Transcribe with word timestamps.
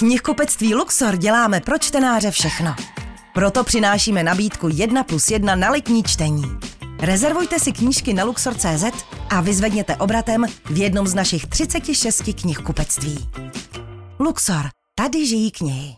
knihkupectví 0.00 0.74
Luxor 0.74 1.16
děláme 1.16 1.60
pro 1.60 1.78
čtenáře 1.78 2.30
všechno. 2.30 2.74
Proto 3.34 3.64
přinášíme 3.64 4.22
nabídku 4.22 4.68
1 4.72 5.04
plus 5.04 5.30
1 5.30 5.54
na 5.54 5.70
letní 5.70 6.02
čtení. 6.02 6.44
Rezervujte 7.00 7.58
si 7.58 7.72
knížky 7.72 8.14
na 8.14 8.24
Luxor.cz 8.24 8.84
a 9.30 9.40
vyzvedněte 9.40 9.96
obratem 9.96 10.46
v 10.64 10.78
jednom 10.78 11.06
z 11.06 11.14
našich 11.14 11.46
36 11.46 12.22
knihkupectví. 12.40 13.28
Luxor, 14.20 14.68
tady 14.94 15.26
žijí 15.26 15.50
knihy. 15.50 15.96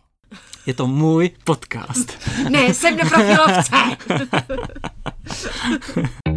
Je 0.66 0.75
to 0.75 0.87
můj 0.87 1.30
podcast. 1.45 2.19
Ne, 2.50 2.75
jsem 2.75 2.96
na 2.96 3.05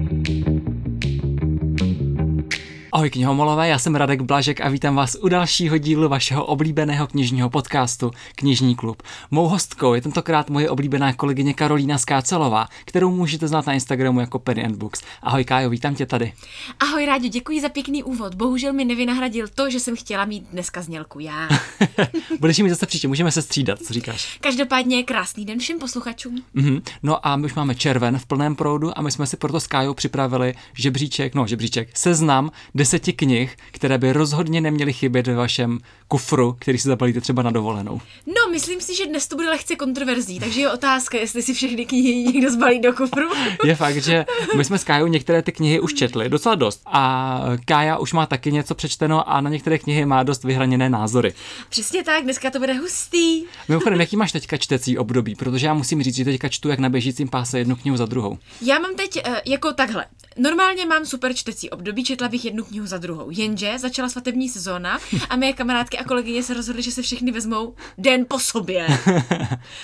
Ahoj 2.95 3.09
knihomolové, 3.09 3.67
já 3.67 3.79
jsem 3.79 3.95
Radek 3.95 4.21
Blažek 4.21 4.61
a 4.61 4.69
vítám 4.69 4.95
vás 4.95 5.17
u 5.21 5.29
dalšího 5.29 5.77
dílu 5.77 6.09
vašeho 6.09 6.45
oblíbeného 6.45 7.07
knižního 7.07 7.49
podcastu 7.49 8.11
Knižní 8.35 8.75
klub. 8.75 9.03
Mou 9.31 9.47
hostkou 9.47 9.93
je 9.93 10.01
tentokrát 10.01 10.49
moje 10.49 10.69
oblíbená 10.69 11.13
kolegyně 11.13 11.53
Karolína 11.53 11.97
Skácelová, 11.97 12.67
kterou 12.85 13.11
můžete 13.11 13.47
znát 13.47 13.65
na 13.65 13.73
Instagramu 13.73 14.19
jako 14.19 14.39
Penny 14.39 14.65
and 14.65 14.75
Books. 14.75 15.01
Ahoj 15.21 15.43
Kájo, 15.43 15.69
vítám 15.69 15.95
tě 15.95 16.05
tady. 16.05 16.33
Ahoj 16.79 17.05
Ráďo, 17.05 17.27
děkuji 17.27 17.61
za 17.61 17.69
pěkný 17.69 18.03
úvod. 18.03 18.35
Bohužel 18.35 18.73
mi 18.73 18.85
nevynahradil 18.85 19.47
to, 19.55 19.69
že 19.69 19.79
jsem 19.79 19.95
chtěla 19.95 20.25
mít 20.25 20.43
dneska 20.51 20.81
znělku 20.81 21.19
já. 21.19 21.49
Budeš 22.39 22.59
mít 22.59 22.69
zase 22.69 22.85
příště, 22.85 23.07
můžeme 23.07 23.31
se 23.31 23.41
střídat, 23.41 23.79
co 23.79 23.93
říkáš? 23.93 24.37
Každopádně 24.41 25.03
krásný 25.03 25.45
den 25.45 25.59
všem 25.59 25.79
posluchačům. 25.79 26.43
Mm-hmm. 26.55 26.81
No 27.03 27.27
a 27.27 27.35
my 27.35 27.45
už 27.45 27.53
máme 27.53 27.75
červen 27.75 28.17
v 28.17 28.25
plném 28.25 28.55
proudu 28.55 28.97
a 28.97 29.01
my 29.01 29.11
jsme 29.11 29.25
si 29.27 29.37
proto 29.37 29.59
s 29.59 29.67
Kájou 29.67 29.93
připravili 29.93 30.53
žebříček, 30.73 31.35
no 31.35 31.47
žebříček, 31.47 31.89
seznam 31.93 32.51
deseti 32.85 33.13
knih, 33.13 33.57
které 33.71 33.97
by 33.97 34.13
rozhodně 34.13 34.61
neměly 34.61 34.93
chybět 34.93 35.27
ve 35.27 35.35
vašem 35.35 35.79
kufru, 36.07 36.55
který 36.59 36.77
si 36.77 36.87
zabalíte 36.87 37.21
třeba 37.21 37.41
na 37.41 37.51
dovolenou. 37.51 38.01
No, 38.27 38.51
myslím 38.51 38.81
si, 38.81 38.95
že 38.95 39.05
dnes 39.05 39.27
to 39.27 39.35
bude 39.35 39.49
lehce 39.49 39.75
kontroverzní, 39.75 40.39
takže 40.39 40.61
je 40.61 40.71
otázka, 40.71 41.17
jestli 41.17 41.41
si 41.41 41.53
všechny 41.53 41.85
knihy 41.85 42.23
někdo 42.33 42.51
zbalí 42.51 42.79
do 42.79 42.93
kufru. 42.93 43.29
Je 43.63 43.75
fakt, 43.75 43.97
že 43.97 44.25
my 44.57 44.65
jsme 44.65 44.77
s 44.77 44.83
Kájou 44.83 45.07
některé 45.07 45.41
ty 45.41 45.51
knihy 45.51 45.79
už 45.79 45.93
četli, 45.93 46.29
docela 46.29 46.55
dost. 46.55 46.81
A 46.85 47.41
Kája 47.65 47.97
už 47.97 48.13
má 48.13 48.25
taky 48.25 48.51
něco 48.51 48.75
přečteno 48.75 49.29
a 49.29 49.41
na 49.41 49.49
některé 49.49 49.77
knihy 49.77 50.05
má 50.05 50.23
dost 50.23 50.43
vyhraněné 50.43 50.89
názory. 50.89 51.33
Přesně 51.69 52.03
tak, 52.03 52.23
dneska 52.23 52.51
to 52.51 52.59
bude 52.59 52.73
hustý. 52.73 53.43
Mimochodem, 53.67 53.99
jaký 53.99 54.17
máš 54.17 54.31
teďka 54.31 54.57
čtecí 54.57 54.97
období? 54.97 55.35
Protože 55.35 55.67
já 55.67 55.73
musím 55.73 56.03
říct, 56.03 56.15
že 56.15 56.25
teďka 56.25 56.49
čtu 56.49 56.69
jak 56.69 56.79
na 56.79 56.89
běžícím 56.89 57.27
páse 57.27 57.59
jednu 57.59 57.75
knihu 57.75 57.97
za 57.97 58.05
druhou. 58.05 58.37
Já 58.61 58.79
mám 58.79 58.95
teď 58.95 59.27
uh, 59.27 59.35
jako 59.45 59.73
takhle. 59.73 60.05
Normálně 60.37 60.85
mám 60.85 61.05
super 61.05 61.33
čtecí 61.33 61.69
období, 61.69 62.03
četla 62.03 62.27
bych 62.27 62.45
jednu 62.45 62.63
knihu 62.63 62.74
za 62.83 62.97
druhou. 62.97 63.29
Jenže 63.29 63.79
začala 63.79 64.09
svatební 64.09 64.49
sezóna 64.49 64.99
a 65.29 65.35
moje 65.35 65.53
kamarádky 65.53 65.97
a 65.97 66.03
kolegyně 66.03 66.43
se 66.43 66.53
rozhodly, 66.53 66.83
že 66.83 66.91
se 66.91 67.01
všechny 67.01 67.31
vezmou 67.31 67.75
den 67.97 68.25
po 68.27 68.39
sobě. 68.39 68.87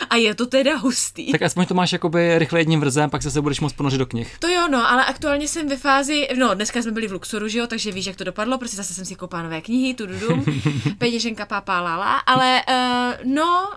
A 0.10 0.16
je 0.16 0.36
to 0.36 0.46
teda 0.46 0.78
hustý. 0.78 1.32
Tak 1.32 1.42
aspoň 1.42 1.66
to 1.66 1.74
máš 1.74 1.94
jakoby 1.94 2.40
rychle 2.40 2.60
jedním 2.60 2.80
vrzem, 2.80 3.10
pak 3.10 3.24
se 3.24 3.32
se 3.32 3.42
budeš 3.42 3.60
moct 3.60 3.74
ponořit 3.74 3.98
do 3.98 4.06
knih. 4.06 4.36
To 4.40 4.48
jo, 4.48 4.68
no, 4.68 4.92
ale 4.92 5.06
aktuálně 5.06 5.48
jsem 5.48 5.68
ve 5.68 5.78
fázi, 5.78 6.28
no, 6.38 6.54
dneska 6.54 6.82
jsme 6.82 6.92
byli 6.92 7.08
v 7.08 7.12
Luxoru, 7.12 7.48
že 7.48 7.60
jo, 7.60 7.68
takže 7.68 7.92
víš, 7.92 8.06
jak 8.06 8.16
to 8.16 8.24
dopadlo, 8.24 8.58
prostě 8.58 8.78
zase 8.78 8.94
jsem 8.94 9.06
si 9.06 9.16
koupala 9.16 9.44
nové 9.44 9.62
knihy, 9.62 9.94
tu 9.94 10.06
dudum, 10.06 10.46
peněženka 10.98 11.46
pápá 11.46 11.82
lala, 11.82 12.18
ale 12.18 12.62
uh, 12.70 13.34
no, 13.34 13.70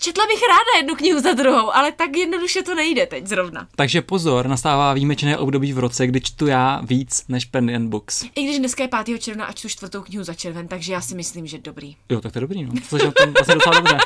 Četla 0.00 0.24
bych 0.26 0.42
ráda 0.48 0.76
jednu 0.76 0.94
knihu 0.94 1.20
za 1.20 1.32
druhou, 1.32 1.74
ale 1.74 1.92
tak 1.92 2.16
jednoduše 2.16 2.62
to 2.62 2.74
nejde 2.74 3.06
teď 3.06 3.26
zrovna. 3.26 3.66
Takže 3.76 4.02
pozor, 4.02 4.46
nastává 4.46 4.92
výjimečné 4.92 5.38
období 5.38 5.72
v 5.72 5.78
roce, 5.78 6.06
kdy 6.06 6.20
čtu 6.20 6.46
já 6.46 6.80
víc 6.84 7.24
než 7.28 7.44
Penny 7.44 7.76
and 7.76 7.88
Books. 7.88 8.24
I 8.34 8.44
když 8.44 8.58
dneska 8.58 8.82
je 8.82 8.88
5. 9.04 9.18
června 9.18 9.44
a 9.44 9.52
čtu 9.52 9.68
čtvrtou 9.68 10.02
knihu 10.02 10.24
za 10.24 10.34
červen, 10.34 10.68
takže 10.68 10.92
já 10.92 11.00
si 11.00 11.14
myslím, 11.14 11.46
že 11.46 11.58
dobrý. 11.58 11.96
Jo, 12.08 12.20
tak 12.20 12.32
to 12.32 12.38
je 12.38 12.40
dobrý, 12.40 12.64
no. 12.64 12.72
To 12.90 12.96
asi 13.40 13.52
docela 13.54 13.80
dobře. 13.80 13.98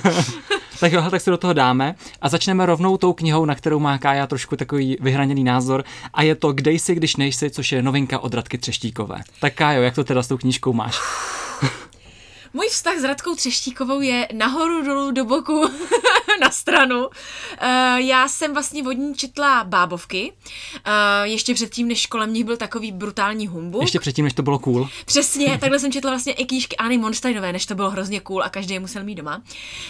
tak 0.80 0.92
jo, 0.92 1.10
tak 1.10 1.20
se 1.20 1.30
do 1.30 1.36
toho 1.36 1.52
dáme 1.52 1.94
a 2.20 2.28
začneme 2.28 2.66
rovnou 2.66 2.96
tou 2.96 3.12
knihou, 3.12 3.44
na 3.44 3.54
kterou 3.54 3.78
má 3.78 3.98
Kája 3.98 4.26
trošku 4.26 4.56
takový 4.56 4.96
vyhraněný 5.00 5.44
názor 5.44 5.84
a 6.14 6.22
je 6.22 6.34
to 6.34 6.52
Kde 6.52 6.72
jsi, 6.72 6.94
když 6.94 7.16
nejsi, 7.16 7.50
což 7.50 7.72
je 7.72 7.82
novinka 7.82 8.18
od 8.18 8.34
Radky 8.34 8.58
Třeštíkové. 8.58 9.18
Tak 9.40 9.54
Kájo, 9.54 9.82
jak 9.82 9.94
to 9.94 10.04
teda 10.04 10.22
s 10.22 10.28
tou 10.28 10.36
knížkou 10.36 10.72
máš? 10.72 10.98
Můj 12.52 12.68
vztah 12.68 12.98
s 12.98 13.04
Radkou 13.04 13.34
Třeštíkovou 13.34 14.00
je 14.00 14.28
nahoru, 14.32 14.82
dolů, 14.82 15.10
do 15.10 15.24
boku, 15.24 15.64
na 16.40 16.50
stranu. 16.50 17.06
Uh, 17.06 17.10
já 17.96 18.28
jsem 18.28 18.52
vlastně 18.52 18.82
vodní 18.82 19.14
četla 19.14 19.64
bábovky, 19.64 20.32
uh, 20.32 20.92
ještě 21.22 21.54
předtím, 21.54 21.88
než 21.88 22.06
kolem 22.06 22.32
nich 22.32 22.44
byl 22.44 22.56
takový 22.56 22.92
brutální 22.92 23.46
humbuk. 23.46 23.82
Ještě 23.82 24.00
předtím, 24.00 24.24
než 24.24 24.34
to 24.34 24.42
bylo 24.42 24.58
cool. 24.58 24.88
Přesně, 25.04 25.58
takhle 25.60 25.78
jsem 25.78 25.92
četla 25.92 26.10
vlastně 26.10 26.32
i 26.32 26.44
knížky 26.46 26.76
Anny 26.76 26.98
Monsteinové, 26.98 27.52
než 27.52 27.66
to 27.66 27.74
bylo 27.74 27.90
hrozně 27.90 28.20
cool 28.20 28.42
a 28.42 28.48
každý 28.48 28.74
je 28.74 28.80
musel 28.80 29.04
mít 29.04 29.14
doma. 29.14 29.42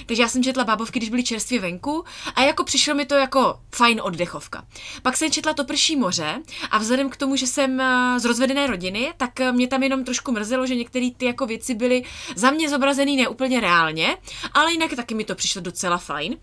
Takže 0.06 0.22
já 0.22 0.28
jsem 0.28 0.42
četla 0.42 0.64
bábovky, 0.64 0.98
když 0.98 1.10
byly 1.10 1.22
čerstvě 1.22 1.60
venku 1.60 2.04
a 2.34 2.42
jako 2.42 2.64
přišlo 2.64 2.94
mi 2.94 3.06
to 3.06 3.14
jako 3.14 3.60
fajn 3.74 4.00
oddechovka. 4.04 4.64
Pak 5.02 5.16
jsem 5.16 5.30
četla 5.30 5.54
To 5.54 5.64
prší 5.64 5.96
moře 5.96 6.42
a 6.70 6.78
vzhledem 6.78 7.10
k 7.10 7.16
tomu, 7.16 7.36
že 7.36 7.46
jsem 7.46 7.82
z 8.16 8.24
rozvedené 8.24 8.66
rodiny, 8.66 9.12
tak 9.16 9.30
mě 9.52 9.68
tam 9.68 9.82
jenom 9.82 10.04
trošku 10.04 10.32
mrzelo, 10.32 10.66
že 10.66 10.74
některé 10.74 11.08
ty 11.16 11.26
jako 11.26 11.46
věci 11.46 11.74
byly 11.74 12.02
za 12.36 12.49
mě 12.50 12.68
zobrazený 12.68 13.16
neúplně 13.16 13.60
reálně, 13.60 14.16
ale 14.52 14.72
jinak 14.72 14.94
taky 14.96 15.14
mi 15.14 15.24
to 15.24 15.34
přišlo 15.34 15.60
docela 15.60 15.98
fajn. 15.98 16.36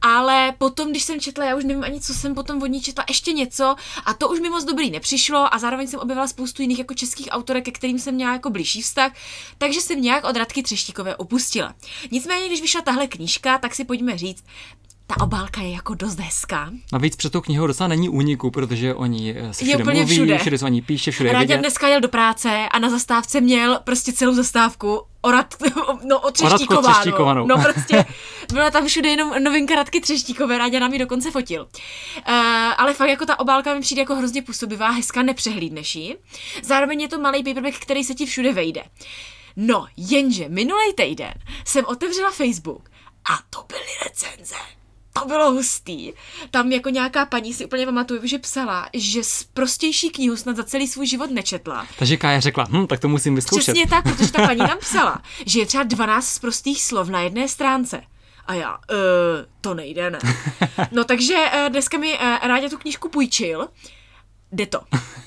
Ale 0.00 0.52
potom, 0.58 0.90
když 0.90 1.02
jsem 1.02 1.20
četla, 1.20 1.44
já 1.44 1.56
už 1.56 1.64
nevím 1.64 1.84
ani, 1.84 2.00
co 2.00 2.14
jsem 2.14 2.34
potom 2.34 2.62
od 2.62 2.66
ní 2.66 2.80
četla, 2.80 3.04
ještě 3.08 3.32
něco 3.32 3.76
a 4.04 4.14
to 4.14 4.28
už 4.28 4.40
mi 4.40 4.50
moc 4.50 4.64
dobrý 4.64 4.90
nepřišlo 4.90 5.54
a 5.54 5.58
zároveň 5.58 5.86
jsem 5.86 6.00
objevila 6.00 6.26
spoustu 6.26 6.62
jiných 6.62 6.78
jako 6.78 6.94
českých 6.94 7.28
autorek, 7.30 7.64
ke 7.64 7.70
kterým 7.70 7.98
jsem 7.98 8.14
měla 8.14 8.32
jako 8.32 8.50
blížší 8.50 8.82
vztah, 8.82 9.12
takže 9.58 9.80
jsem 9.80 10.02
nějak 10.02 10.24
od 10.24 10.36
Radky 10.36 10.62
Třeštíkové 10.62 11.16
opustila. 11.16 11.74
Nicméně, 12.10 12.46
když 12.46 12.60
vyšla 12.60 12.80
tahle 12.80 13.06
knížka, 13.06 13.58
tak 13.58 13.74
si 13.74 13.84
pojďme 13.84 14.18
říct, 14.18 14.44
ta 15.06 15.20
obálka 15.24 15.60
je 15.60 15.70
jako 15.70 15.94
dost 15.94 16.20
hezká. 16.20 16.70
Navíc 16.92 17.16
před 17.16 17.32
tou 17.32 17.40
knihou 17.40 17.66
docela 17.66 17.88
není 17.88 18.08
úniku, 18.08 18.50
protože 18.50 18.94
oni 18.94 19.34
se 19.34 19.52
všude 19.52 19.70
je 19.70 19.76
úplně 19.76 20.00
mluví, 20.00 20.14
všude. 20.14 20.38
všude 20.38 20.58
se 20.58 20.64
o 20.64 20.68
ní 20.68 20.82
píše, 20.82 21.10
všude 21.10 21.28
je 21.28 21.32
Rádě 21.32 21.46
vidět. 21.46 21.58
dneska 21.58 21.88
jel 21.88 22.00
do 22.00 22.08
práce 22.08 22.68
a 22.70 22.78
na 22.78 22.90
zastávce 22.90 23.40
měl 23.40 23.80
prostě 23.84 24.12
celou 24.12 24.34
zastávku 24.34 25.02
o, 25.28 25.30
rad, 25.30 25.54
no, 26.04 26.20
o 26.20 26.30
Třeštíkovanou. 26.30 26.92
Třeštíkovanou. 26.92 27.46
No 27.46 27.56
prostě 27.62 28.04
byla 28.52 28.70
tam 28.70 28.86
všude 28.86 29.08
jenom 29.08 29.42
novinka 29.42 29.74
Radky 29.74 30.00
Třeštíkové, 30.00 30.58
Rádě 30.58 30.80
nám 30.80 30.92
ji 30.92 30.98
dokonce 30.98 31.30
fotil. 31.30 31.62
Uh, 31.62 32.34
ale 32.76 32.94
fakt 32.94 33.08
jako 33.08 33.26
ta 33.26 33.40
obálka 33.40 33.74
mi 33.74 33.80
přijde 33.80 34.02
jako 34.02 34.14
hrozně 34.14 34.42
působivá, 34.42 34.90
hezká, 34.90 35.22
nepřehlídneš 35.22 35.94
ji. 35.94 36.18
Zároveň 36.62 37.00
je 37.00 37.08
to 37.08 37.18
malý 37.18 37.44
paperback, 37.44 37.78
který 37.78 38.04
se 38.04 38.14
ti 38.14 38.26
všude 38.26 38.52
vejde. 38.52 38.84
No, 39.56 39.86
jenže 39.96 40.48
minulý 40.48 40.94
týden 40.94 41.34
jsem 41.64 41.84
otevřela 41.84 42.30
Facebook 42.30 42.88
a 43.30 43.38
to 43.50 43.64
byly 43.68 43.90
recenze 44.04 44.54
to 45.20 45.28
bylo 45.28 45.52
hustý. 45.52 46.12
Tam 46.50 46.72
jako 46.72 46.88
nějaká 46.88 47.26
paní 47.26 47.54
si 47.54 47.66
úplně 47.66 47.86
pamatuju, 47.86 48.26
že 48.26 48.38
psala, 48.38 48.88
že 48.92 49.24
z 49.24 49.44
prostější 49.44 50.10
knihu 50.10 50.36
snad 50.36 50.56
za 50.56 50.64
celý 50.64 50.88
svůj 50.88 51.06
život 51.06 51.30
nečetla. 51.30 51.86
Takže 51.98 52.16
Kája 52.16 52.40
řekla, 52.40 52.66
hm, 52.70 52.86
tak 52.86 53.00
to 53.00 53.08
musím 53.08 53.34
vyzkoušet. 53.34 53.62
Přesně 53.62 53.86
tak, 53.86 54.04
protože 54.04 54.32
ta 54.32 54.46
paní 54.46 54.58
tam 54.58 54.78
psala, 54.80 55.22
že 55.46 55.60
je 55.60 55.66
třeba 55.66 55.82
12 55.84 56.28
z 56.28 56.38
prostých 56.38 56.82
slov 56.82 57.08
na 57.08 57.20
jedné 57.20 57.48
stránce. 57.48 58.02
A 58.46 58.54
já, 58.54 58.72
uh, 58.72 58.76
to 59.60 59.74
nejde, 59.74 60.10
ne. 60.10 60.18
No 60.90 61.04
takže 61.04 61.34
uh, 61.34 61.68
dneska 61.68 61.98
mi 61.98 62.18
uh, 62.18 62.20
Ráďa 62.42 62.68
tu 62.68 62.78
knížku 62.78 63.08
půjčil. 63.08 63.68
Jde 64.52 64.66
to. 64.66 64.80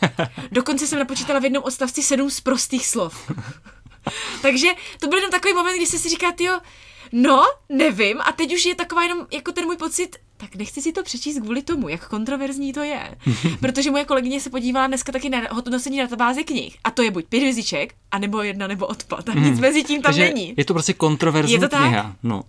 Dokonce 0.52 0.88
jsem 0.88 1.00
napočítala 1.00 1.40
v 1.40 1.44
jednom 1.44 1.64
odstavci 1.64 2.04
sedm 2.04 2.30
z 2.30 2.42
prostých 2.42 2.88
slov. 2.88 3.32
takže 4.42 4.68
to 5.00 5.08
byl 5.08 5.18
jenom 5.18 5.32
takový 5.32 5.54
moment, 5.54 5.76
kdy 5.76 5.86
jsi 5.86 6.00
si 6.00 6.10
říká, 6.10 6.28
jo, 6.40 6.60
No, 7.12 7.44
nevím. 7.70 8.22
A 8.22 8.32
teď 8.32 8.54
už 8.54 8.66
je 8.66 8.76
taková 8.76 9.04
jenom 9.04 9.28
jako 9.32 9.52
ten 9.52 9.66
můj 9.66 9.78
pocit, 9.78 10.16
tak 10.38 10.56
nechci 10.56 10.82
si 10.82 10.92
to 10.92 11.04
přečíst 11.04 11.40
kvůli 11.40 11.62
tomu, 11.62 11.90
jak 11.90 12.08
kontroverzní 12.08 12.74
to 12.74 12.84
je. 12.84 13.18
Protože 13.60 13.92
moje 13.92 14.06
kolegyně 14.06 14.40
se 14.40 14.50
podívala 14.50 14.88
dneska 14.88 15.12
taky 15.12 15.30
na 15.30 15.42
hodnocení 15.52 15.98
databáze 15.98 16.44
knih. 16.44 16.78
A 16.84 16.92
to 16.92 17.02
je 17.02 17.12
buď 17.12 17.26
pět 17.26 17.40
hvězdiček, 17.40 17.94
anebo 18.12 18.42
jedna 18.42 18.68
nebo 18.68 18.88
odpad. 18.88 19.30
A 19.30 19.34
nic 19.34 19.60
mezi 19.60 19.84
tím 19.84 20.02
tam 20.02 20.10
Takže 20.10 20.22
není. 20.24 20.54
Je 20.58 20.66
to 20.66 20.74
prostě 20.74 20.94
kontroverzní 20.94 21.54
Je 21.54 21.60
to 21.60 21.70
tak? 21.70 21.82
kniha. 21.82 22.16
No. 22.24 22.44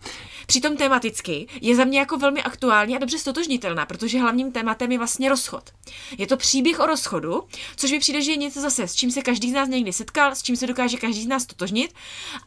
Přitom 0.47 0.77
tematicky 0.77 1.47
je 1.61 1.77
za 1.77 1.85
mě 1.85 1.99
jako 1.99 2.19
velmi 2.19 2.43
aktuální 2.43 2.97
a 2.97 2.99
dobře 2.99 3.19
stotožnitelná, 3.19 3.87
protože 3.87 4.21
hlavním 4.21 4.53
tématem 4.53 4.93
je 4.93 4.99
vlastně 4.99 5.29
rozchod. 5.29 5.71
Je 6.19 6.27
to 6.27 6.37
příběh 6.37 6.81
o 6.81 6.87
rozchodu, 6.87 7.43
což 7.77 7.91
mi 7.91 7.99
přijde, 7.99 8.23
že 8.23 8.31
je 8.31 8.37
něco 8.37 8.61
zase, 8.61 8.89
s 8.89 8.95
čím 8.95 9.11
se 9.11 9.23
každý 9.23 9.51
z 9.51 9.55
nás 9.55 9.69
někdy 9.69 9.93
setkal, 9.93 10.35
s 10.35 10.43
čím 10.43 10.57
se 10.57 10.67
dokáže 10.67 10.97
každý 10.97 11.23
z 11.23 11.27
nás 11.27 11.43
stotožnit. 11.43 11.95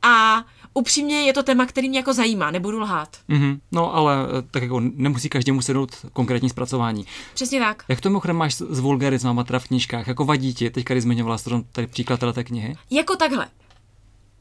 A 0.01 0.44
upřímně 0.75 1.22
je 1.22 1.33
to 1.33 1.44
téma, 1.44 1.66
který 1.66 1.89
mě 1.89 2.00
jako 2.00 2.13
zajímá, 2.13 2.51
nebudu 2.51 2.80
lhát. 2.80 3.18
Mm-hmm. 3.30 3.60
No 3.72 3.95
ale 3.95 4.16
eh, 4.16 4.42
tak 4.51 4.63
jako 4.63 4.80
nemusí 4.80 5.30
každému 5.30 5.62
sednout 5.62 5.92
konkrétní 6.13 6.50
zpracování. 6.50 7.06
Přesně 7.33 7.60
tak. 7.60 7.83
Jak 7.88 8.01
to 8.01 8.10
mimochodem 8.10 8.36
máš 8.36 8.56
s 8.56 8.80
vulgarizmama 8.80 9.44
teda 9.44 9.60
v 9.60 9.68
knížkách? 9.68 10.07
Jako 10.07 10.25
vadí 10.25 10.54
ti, 10.54 10.69
teďka 10.69 10.94
když 10.94 11.04
zmiňovala 11.04 11.38
tady 11.72 11.88
příklad 11.88 12.19
té 12.33 12.44
knihy? 12.44 12.75
Jako 12.89 13.16
takhle. 13.16 13.48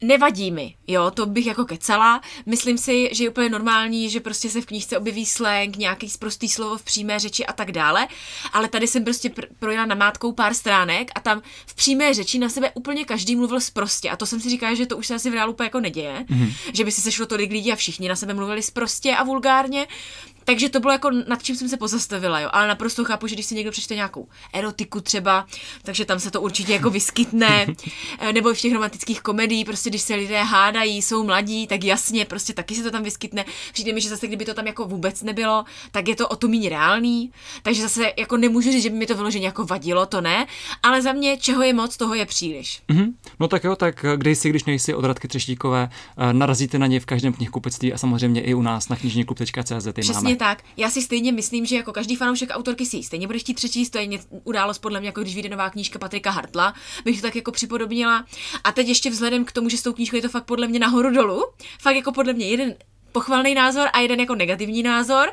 Nevadí 0.01 0.51
mi, 0.51 0.75
jo, 0.87 1.11
to 1.11 1.25
bych 1.25 1.45
jako 1.45 1.65
kecala. 1.65 2.21
Myslím 2.45 2.77
si, 2.77 3.09
že 3.11 3.23
je 3.23 3.29
úplně 3.29 3.49
normální, 3.49 4.09
že 4.09 4.19
prostě 4.19 4.49
se 4.49 4.61
v 4.61 4.65
knížce 4.65 4.97
objeví 4.97 5.25
slang, 5.25 5.77
nějaký 5.77 6.09
sprostý 6.09 6.49
slovo 6.49 6.77
v 6.77 6.83
přímé 6.83 7.19
řeči 7.19 7.45
a 7.45 7.53
tak 7.53 7.71
dále, 7.71 8.07
ale 8.53 8.67
tady 8.67 8.87
jsem 8.87 9.03
prostě 9.03 9.29
pr- 9.29 9.47
projela 9.59 9.85
namátkou 9.85 10.31
pár 10.31 10.53
stránek 10.53 11.11
a 11.15 11.19
tam 11.19 11.41
v 11.65 11.75
přímé 11.75 12.13
řeči 12.13 12.39
na 12.39 12.49
sebe 12.49 12.71
úplně 12.73 13.05
každý 13.05 13.35
mluvil 13.35 13.61
sprostě 13.61 14.09
a 14.09 14.15
to 14.15 14.25
jsem 14.25 14.39
si 14.41 14.49
říkala, 14.49 14.73
že 14.73 14.85
to 14.85 14.97
už 14.97 15.07
se 15.07 15.15
asi 15.15 15.29
v 15.29 15.33
reálu 15.33 15.51
úplně 15.51 15.65
jako 15.65 15.79
neděje, 15.79 16.25
mm-hmm. 16.29 16.53
že 16.73 16.85
by 16.85 16.91
si 16.91 17.01
sešlo 17.01 17.25
tolik 17.25 17.51
lidí 17.51 17.71
a 17.71 17.75
všichni 17.75 18.09
na 18.09 18.15
sebe 18.15 18.33
mluvili 18.33 18.61
sprostě 18.61 19.15
a 19.15 19.23
vulgárně, 19.23 19.87
takže 20.45 20.69
to 20.69 20.79
bylo 20.79 20.93
jako 20.93 21.11
nad 21.27 21.43
čím 21.43 21.55
jsem 21.55 21.69
se 21.69 21.77
pozastavila, 21.77 22.39
jo. 22.39 22.49
Ale 22.51 22.67
naprosto 22.67 23.05
chápu, 23.05 23.27
že 23.27 23.35
když 23.35 23.45
si 23.45 23.55
někdo 23.55 23.71
přečte 23.71 23.95
nějakou 23.95 24.27
erotiku 24.53 25.01
třeba, 25.01 25.45
takže 25.81 26.05
tam 26.05 26.19
se 26.19 26.31
to 26.31 26.41
určitě 26.41 26.73
jako 26.73 26.89
vyskytne. 26.89 27.67
Nebo 28.33 28.51
i 28.51 28.53
v 28.53 28.61
těch 28.61 28.73
romantických 28.73 29.21
komediích, 29.21 29.65
prostě 29.65 29.89
když 29.89 30.01
se 30.01 30.15
lidé 30.15 30.43
hádají, 30.43 31.01
jsou 31.01 31.23
mladí, 31.23 31.67
tak 31.67 31.83
jasně, 31.83 32.25
prostě 32.25 32.53
taky 32.53 32.75
se 32.75 32.83
to 32.83 32.91
tam 32.91 33.03
vyskytne. 33.03 33.45
Přijde 33.73 33.93
mi, 33.93 34.01
že 34.01 34.09
zase 34.09 34.27
kdyby 34.27 34.45
to 34.45 34.53
tam 34.53 34.67
jako 34.67 34.85
vůbec 34.85 35.23
nebylo, 35.23 35.65
tak 35.91 36.07
je 36.07 36.15
to 36.15 36.27
o 36.27 36.35
to 36.35 36.47
méně 36.47 36.69
reálný. 36.69 37.31
Takže 37.63 37.81
zase 37.81 38.13
jako 38.17 38.37
nemůžu 38.37 38.71
říct, 38.71 38.83
že 38.83 38.89
by 38.89 38.95
mi 38.95 39.05
to 39.05 39.15
vyloženě 39.15 39.45
jako 39.45 39.65
vadilo, 39.65 40.05
to 40.05 40.21
ne. 40.21 40.45
Ale 40.83 41.01
za 41.01 41.11
mě, 41.11 41.37
čeho 41.37 41.63
je 41.63 41.73
moc, 41.73 41.97
toho 41.97 42.15
je 42.15 42.25
příliš. 42.25 42.81
Mm-hmm. 42.89 43.13
No 43.39 43.47
tak 43.47 43.63
jo, 43.63 43.75
tak 43.75 44.05
kde 44.15 44.31
jsi, 44.31 44.49
když 44.49 44.65
nejsi 44.65 44.93
od 44.93 45.05
Radky 45.05 45.27
Třeštíkové, 45.27 45.89
eh, 46.17 46.33
narazíte 46.33 46.79
na 46.79 46.87
ně 46.87 46.99
v 46.99 47.05
každém 47.05 47.33
knihkupectví 47.33 47.93
a 47.93 47.97
samozřejmě 47.97 48.41
i 48.41 48.53
u 48.53 48.61
nás 48.61 48.89
na 48.89 48.95
knižníklub.cz. 48.95 49.87
Přesně 50.01 50.34
máme. 50.39 50.55
tak. 50.55 50.63
Já 50.77 50.89
si 50.89 51.01
stejně 51.01 51.31
myslím, 51.31 51.65
že 51.65 51.75
jako 51.75 51.93
každý 51.93 52.15
fanoušek 52.15 52.49
autorky 52.51 52.85
si 52.85 53.03
stejně 53.03 53.27
bude 53.27 53.39
chtít 53.39 53.53
třetí, 53.53 53.89
to 53.89 53.97
je 53.97 54.07
událost 54.43 54.79
podle 54.79 54.99
mě, 54.99 55.09
jako 55.09 55.21
když 55.21 55.33
vyjde 55.33 55.49
nová 55.49 55.69
knížka 55.69 55.99
Patrika 55.99 56.31
Hartla, 56.31 56.73
bych 57.05 57.21
to 57.21 57.27
tak 57.27 57.35
jako 57.35 57.51
připodobnila. 57.51 58.25
A 58.63 58.71
teď 58.71 58.87
ještě 58.87 59.09
vzhledem 59.09 59.45
k 59.45 59.51
tomu, 59.51 59.69
že 59.69 59.77
s 59.77 59.81
tou 59.81 59.93
knížkou 59.93 60.15
je 60.15 60.21
to 60.21 60.29
fakt 60.29 60.45
podle 60.45 60.67
mě 60.67 60.79
nahoru 60.79 61.11
dolů, 61.11 61.45
fakt 61.81 61.95
jako 61.95 62.11
podle 62.11 62.33
mě 62.33 62.49
jeden 62.49 62.75
pochvalný 63.15 63.55
názor 63.55 63.87
a 63.93 63.99
jeden 63.99 64.19
jako 64.19 64.35
negativní 64.35 64.83
názor. 64.83 65.31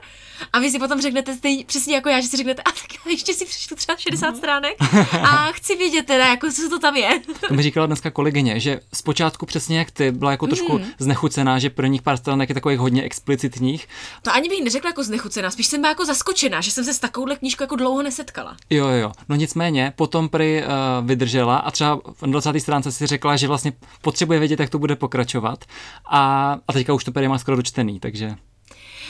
A 0.52 0.58
vy 0.58 0.70
si 0.70 0.78
potom 0.78 1.00
řeknete 1.00 1.34
stejně, 1.34 1.64
přesně 1.64 1.94
jako 1.94 2.08
já, 2.08 2.20
že 2.20 2.28
si 2.28 2.36
řeknete, 2.36 2.62
a 2.62 2.70
tak 2.72 3.06
ještě 3.10 3.34
si 3.34 3.44
přečtu 3.44 3.74
třeba 3.74 3.96
60 3.98 4.26
mhm. 4.26 4.36
stránek 4.36 4.76
a 5.22 5.52
chci 5.52 5.76
vědět 5.76 6.06
teda, 6.06 6.26
jako 6.26 6.50
co 6.52 6.68
to 6.68 6.78
tam 6.78 6.96
je. 6.96 7.20
To 7.48 7.54
mi 7.54 7.62
říkala 7.62 7.86
dneska 7.86 8.10
kolegyně, 8.10 8.60
že 8.60 8.80
zpočátku 8.94 9.46
přesně 9.46 9.78
jak 9.78 9.90
ty 9.90 10.10
byla 10.10 10.30
jako 10.30 10.46
trošku 10.46 10.78
mm. 10.78 10.84
znechucená, 10.98 11.58
že 11.58 11.70
pro 11.70 11.86
nich 11.86 12.02
pár 12.02 12.16
stránek 12.16 12.48
je 12.48 12.54
takových 12.54 12.78
hodně 12.78 13.02
explicitních. 13.02 13.88
To 14.22 14.34
ani 14.34 14.48
bych 14.48 14.64
neřekla 14.64 14.90
jako 14.90 15.04
znechucená, 15.04 15.50
spíš 15.50 15.66
jsem 15.66 15.80
byla 15.80 15.90
jako 15.90 16.04
zaskočená, 16.04 16.60
že 16.60 16.70
jsem 16.70 16.84
se 16.84 16.94
s 16.94 16.98
takovouhle 16.98 17.36
knížkou 17.36 17.62
jako 17.62 17.76
dlouho 17.76 18.02
nesetkala. 18.02 18.56
Jo, 18.70 18.88
jo, 18.88 19.12
no 19.28 19.36
nicméně 19.36 19.92
potom 19.96 20.28
prý 20.28 20.62
uh, 20.62 21.06
vydržela 21.06 21.56
a 21.56 21.70
třeba 21.70 22.00
na 22.22 22.32
20. 22.32 22.60
stránce 22.60 22.92
si 22.92 23.06
řekla, 23.06 23.36
že 23.36 23.48
vlastně 23.48 23.72
potřebuje 24.02 24.38
vědět, 24.38 24.60
jak 24.60 24.70
to 24.70 24.78
bude 24.78 24.96
pokračovat 24.96 25.64
a, 26.06 26.56
a 26.68 26.72
teďka 26.72 26.92
už 26.92 27.04
to 27.04 27.12
prý 27.12 27.28
má 27.28 27.38
skoro 27.38 27.56
dočtený, 27.72 28.00
takže 28.00 28.36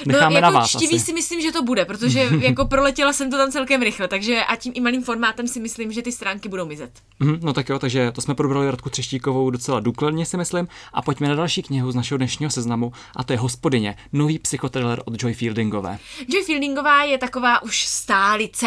Necháme 0.07 0.31
no, 0.31 0.37
jako 0.37 0.53
na 0.53 0.61
vás 0.61 0.71
čtivý 0.71 0.97
asi. 0.97 1.05
si 1.05 1.13
myslím, 1.13 1.41
že 1.41 1.53
to 1.53 1.63
bude, 1.63 1.85
protože 1.85 2.29
jako 2.41 2.65
proletěla 2.65 3.13
jsem 3.13 3.31
to 3.31 3.37
tam 3.37 3.51
celkem 3.51 3.83
rychle, 3.83 4.09
takže 4.09 4.41
a 4.45 4.57
tím 4.57 4.73
i 4.77 4.81
malým 4.81 5.03
formátem 5.03 5.49
si 5.49 5.61
myslím, 5.61 5.93
že 5.93 6.03
ty 6.03 6.13
stránky 6.13 6.49
budou 6.49 6.67
mizet. 6.67 6.91
Mm, 7.21 7.39
no 7.43 7.53
tak 7.53 7.69
jo, 7.69 7.79
takže 7.79 8.13
to 8.13 8.21
jsme 8.21 8.35
probrali 8.35 8.71
Radku 8.71 8.91
Třeštíkovou 8.91 9.51
docela 9.51 9.81
důkladně 9.81 10.27
si 10.27 10.37
myslím 10.37 10.69
a 10.93 11.03
pojďme 11.03 11.29
na 11.29 11.35
další 11.35 11.63
knihu 11.63 11.93
z 11.93 11.95
našeho 11.95 12.19
dnešního 12.19 12.51
seznamu 12.51 12.93
a 13.17 13.25
to 13.25 13.33
je 13.33 13.39
Hospodyně, 13.39 13.97
nový 14.13 14.39
psychotrailer 14.39 15.03
od 15.05 15.23
Joy 15.23 15.35
Fieldingové. 15.35 15.99
Joy 16.29 16.43
Fieldingová 16.43 17.03
je 17.03 17.19
taková 17.19 17.63
už 17.63 17.87
stálice 17.87 18.67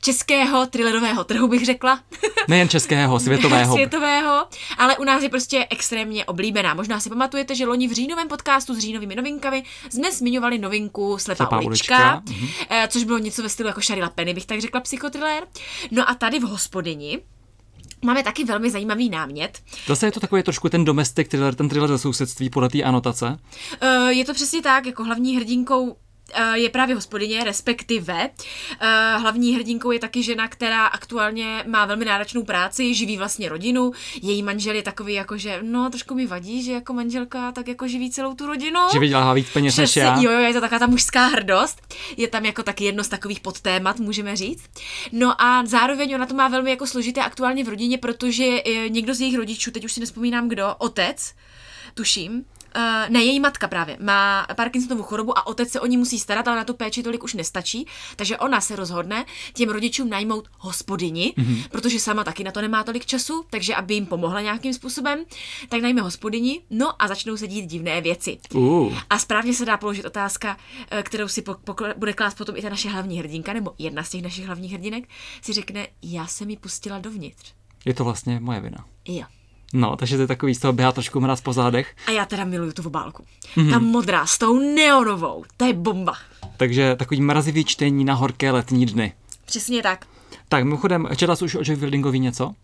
českého 0.00 0.66
thrillerového 0.66 1.24
trhu, 1.24 1.48
bych 1.48 1.66
řekla. 1.66 2.00
Nejen 2.48 2.68
českého, 2.68 3.20
světového. 3.20 3.74
světového, 3.74 4.46
ale 4.78 4.96
u 4.96 5.04
nás 5.04 5.22
je 5.22 5.28
prostě 5.28 5.66
extrémně 5.70 6.24
oblíbená. 6.24 6.74
Možná 6.74 7.00
si 7.00 7.08
pamatujete, 7.08 7.54
že 7.54 7.66
loni 7.66 7.88
v 7.88 7.92
říjnovém 7.92 8.28
podcastu 8.28 8.74
s 8.74 8.78
říjnovými 8.78 9.16
novinkami 9.16 9.64
jsme 9.90 10.12
zmiňovali 10.12 10.58
novinku 10.58 11.18
Slepá, 11.18 11.36
Slepá 11.36 11.60
ulička, 11.60 12.22
ulička. 12.22 12.22
Mhm. 12.30 12.48
což 12.88 13.04
bylo 13.04 13.18
něco 13.18 13.42
ve 13.42 13.48
stylu 13.48 13.66
jako 13.66 13.80
Sharila 13.80 14.10
Penny, 14.10 14.34
bych 14.34 14.46
tak 14.46 14.60
řekla, 14.60 14.80
psychotriller. 14.80 15.42
No 15.90 16.10
a 16.10 16.14
tady 16.14 16.38
v 16.38 16.42
hospodyni 16.42 17.18
Máme 18.04 18.22
taky 18.22 18.44
velmi 18.44 18.70
zajímavý 18.70 19.08
námět. 19.08 19.58
Zase 19.86 20.06
je 20.06 20.12
to 20.12 20.20
takový 20.20 20.42
trošku 20.42 20.68
ten 20.68 20.84
domestic 20.84 21.28
thriller, 21.28 21.54
ten 21.54 21.68
thriller 21.68 21.88
ze 21.88 21.98
sousedství 21.98 22.50
podle 22.50 22.68
té 22.68 22.82
anotace? 22.82 23.38
Uh, 23.82 24.08
je 24.08 24.24
to 24.24 24.34
přesně 24.34 24.62
tak, 24.62 24.86
jako 24.86 25.04
hlavní 25.04 25.36
hrdinkou 25.36 25.88
Eh, 25.90 26.07
je 26.54 26.68
právě 26.68 26.94
hospodyně, 26.94 27.44
respektive 27.44 28.30
eh, 28.80 29.16
hlavní 29.18 29.54
hrdinkou 29.54 29.90
je 29.90 29.98
taky 29.98 30.22
žena, 30.22 30.48
která 30.48 30.86
aktuálně 30.86 31.64
má 31.66 31.84
velmi 31.84 32.04
náročnou 32.04 32.44
práci, 32.44 32.94
živí 32.94 33.16
vlastně 33.16 33.48
rodinu. 33.48 33.92
Její 34.22 34.42
manžel 34.42 34.74
je 34.74 34.82
takový 34.82 35.14
jako, 35.14 35.36
že 35.36 35.58
no 35.62 35.90
trošku 35.90 36.14
mi 36.14 36.26
vadí, 36.26 36.62
že 36.62 36.72
jako 36.72 36.92
manželka 36.92 37.52
tak 37.52 37.68
jako 37.68 37.88
živí 37.88 38.10
celou 38.10 38.34
tu 38.34 38.46
rodinu. 38.46 38.80
Že 38.92 38.98
vydělá 38.98 39.32
víc 39.32 39.50
peněz 39.52 39.76
než 39.76 39.96
já. 39.96 40.20
Jo, 40.20 40.30
jo, 40.30 40.38
je 40.38 40.52
to 40.52 40.60
taková 40.60 40.78
ta 40.78 40.86
mužská 40.86 41.26
hrdost. 41.26 41.94
Je 42.16 42.28
tam 42.28 42.44
jako 42.44 42.62
taky 42.62 42.84
jedno 42.84 43.04
z 43.04 43.08
takových 43.08 43.40
podtémat, 43.40 43.98
můžeme 43.98 44.36
říct. 44.36 44.64
No 45.12 45.42
a 45.42 45.66
zároveň 45.66 46.14
ona 46.14 46.26
to 46.26 46.34
má 46.34 46.48
velmi 46.48 46.70
jako 46.70 46.86
složité 46.86 47.20
aktuálně 47.20 47.64
v 47.64 47.68
rodině, 47.68 47.98
protože 47.98 48.44
eh, 48.44 48.88
někdo 48.88 49.14
z 49.14 49.20
jejich 49.20 49.36
rodičů, 49.36 49.70
teď 49.70 49.84
už 49.84 49.92
si 49.92 50.00
nespomínám 50.00 50.48
kdo, 50.48 50.74
otec, 50.78 51.34
tuším, 51.94 52.44
Uh, 52.78 52.84
ne, 53.08 53.24
její 53.24 53.40
matka 53.40 53.68
právě 53.68 53.96
má 54.00 54.46
Parkinsonovu 54.56 55.02
chorobu 55.02 55.38
a 55.38 55.46
otec 55.46 55.70
se 55.70 55.80
o 55.80 55.86
ní 55.86 55.96
musí 55.96 56.18
starat, 56.18 56.48
ale 56.48 56.56
na 56.56 56.64
tu 56.64 56.74
péči 56.74 57.02
tolik 57.02 57.24
už 57.24 57.34
nestačí, 57.34 57.86
takže 58.16 58.38
ona 58.38 58.60
se 58.60 58.76
rozhodne 58.76 59.24
těm 59.52 59.68
rodičům 59.68 60.10
najmout 60.10 60.48
hospodyni, 60.58 61.34
mm-hmm. 61.36 61.68
protože 61.70 62.00
sama 62.00 62.24
taky 62.24 62.44
na 62.44 62.50
to 62.50 62.60
nemá 62.60 62.84
tolik 62.84 63.06
času, 63.06 63.44
takže 63.50 63.74
aby 63.74 63.94
jim 63.94 64.06
pomohla 64.06 64.40
nějakým 64.40 64.74
způsobem, 64.74 65.24
tak 65.68 65.80
najme 65.80 66.02
hospodyni, 66.02 66.60
no 66.70 67.02
a 67.02 67.08
začnou 67.08 67.36
se 67.36 67.46
dít 67.46 67.66
divné 67.66 68.00
věci. 68.00 68.38
Uh. 68.54 68.98
A 69.10 69.18
správně 69.18 69.54
se 69.54 69.64
dá 69.64 69.76
položit 69.76 70.04
otázka, 70.04 70.56
eh, 70.90 71.02
kterou 71.02 71.28
si 71.28 71.42
po, 71.42 71.54
po, 71.54 71.74
bude 71.96 72.12
klást 72.12 72.34
potom 72.34 72.56
i 72.56 72.62
ta 72.62 72.68
naše 72.68 72.88
hlavní 72.88 73.18
hrdinka, 73.18 73.52
nebo 73.52 73.74
jedna 73.78 74.02
z 74.02 74.10
těch 74.10 74.22
našich 74.22 74.46
hlavních 74.46 74.72
hrdinek, 74.72 75.08
si 75.42 75.52
řekne, 75.52 75.86
já 76.02 76.26
jsem 76.26 76.48
mi 76.48 76.56
pustila 76.56 76.98
dovnitř. 76.98 77.52
Je 77.84 77.94
to 77.94 78.04
vlastně 78.04 78.40
moje 78.40 78.60
vina. 78.60 78.84
Jo. 79.08 79.24
No, 79.72 79.96
takže 79.96 80.16
to 80.16 80.22
je 80.22 80.26
takový 80.26 80.54
z 80.54 80.58
toho 80.58 80.72
běhá 80.72 80.92
trošku 80.92 81.20
mraz 81.20 81.40
po 81.40 81.52
zádech. 81.52 81.96
A 82.06 82.10
já 82.10 82.24
teda 82.24 82.44
miluju 82.44 82.72
tu 82.72 82.82
obálku. 82.86 83.24
Mm-hmm. 83.56 83.70
Ta 83.70 83.78
modrá 83.78 84.26
s 84.26 84.38
tou 84.38 84.58
neonovou, 84.58 85.44
to 85.56 85.64
je 85.64 85.72
bomba. 85.72 86.14
Takže 86.56 86.96
takový 86.96 87.20
mrazivý 87.20 87.64
čtení 87.64 88.04
na 88.04 88.14
horké 88.14 88.50
letní 88.50 88.86
dny. 88.86 89.12
Přesně 89.44 89.82
tak. 89.82 90.06
Tak, 90.48 90.64
mimochodem, 90.64 91.08
četla 91.16 91.36
jsi 91.36 91.44
už 91.44 91.54
o 91.54 91.60
Joy 91.64 91.76
Wildingovi 91.76 92.18
něco? 92.18 92.54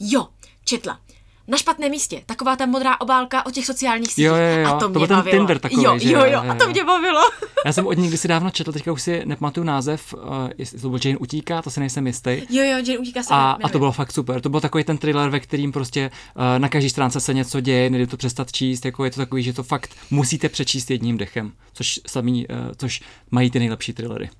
Jo, 0.00 0.28
četla 0.64 1.00
na 1.48 1.58
špatném 1.58 1.90
místě. 1.90 2.22
Taková 2.26 2.56
ta 2.56 2.66
modrá 2.66 3.00
obálka 3.00 3.46
o 3.46 3.50
těch 3.50 3.66
sociálních 3.66 4.08
sítích. 4.08 4.24
Jo, 4.24 4.34
jo, 4.34 4.58
jo. 4.58 4.68
A 4.68 4.72
to, 4.72 4.78
to 4.78 4.88
mě 4.88 5.06
byl 5.06 5.16
bavilo. 5.16 5.22
ten 5.22 5.32
Tinder 5.32 5.58
takový, 5.58 5.82
jo, 5.82 5.98
že? 5.98 6.12
jo, 6.12 6.24
jo, 6.24 6.42
a 6.48 6.54
to 6.54 6.68
mě 6.68 6.84
bavilo. 6.84 7.20
Já 7.66 7.72
jsem 7.72 7.86
od 7.86 7.92
ní 7.92 8.08
kdysi 8.08 8.28
dávno 8.28 8.50
četl, 8.50 8.72
teďka 8.72 8.92
už 8.92 9.02
si 9.02 9.22
nepamatuju 9.26 9.64
název, 9.64 10.14
uh, 10.14 10.20
jestli 10.58 10.78
to 10.78 10.88
byl 10.88 10.98
Jane 11.04 11.18
utíká, 11.18 11.62
to 11.62 11.70
si 11.70 11.80
nejsem 11.80 12.06
jistý. 12.06 12.30
Jo, 12.30 12.64
jo, 12.64 12.76
Jane 12.86 12.98
utíká 12.98 13.22
se 13.22 13.34
a, 13.34 13.58
a 13.62 13.68
to 13.68 13.78
bylo 13.78 13.92
fakt 13.92 14.12
super. 14.12 14.40
To 14.40 14.48
byl 14.48 14.60
takový 14.60 14.84
ten 14.84 14.98
thriller, 14.98 15.30
ve 15.30 15.40
kterým 15.40 15.72
prostě 15.72 16.10
uh, 16.36 16.42
na 16.58 16.68
každé 16.68 16.90
stránce 16.90 17.20
se 17.20 17.34
něco 17.34 17.60
děje, 17.60 17.90
nejde 17.90 18.06
to 18.06 18.16
přestat 18.16 18.52
číst, 18.52 18.84
jako 18.84 19.04
je 19.04 19.10
to 19.10 19.16
takový, 19.16 19.42
že 19.42 19.52
to 19.52 19.62
fakt 19.62 19.90
musíte 20.10 20.48
přečíst 20.48 20.90
jedním 20.90 21.16
dechem, 21.16 21.52
což 21.72 22.00
samý, 22.06 22.46
uh, 22.48 22.56
což 22.76 23.00
mají 23.30 23.50
ty 23.50 23.58
nejlepší 23.58 23.92
thrillery. 23.92 24.30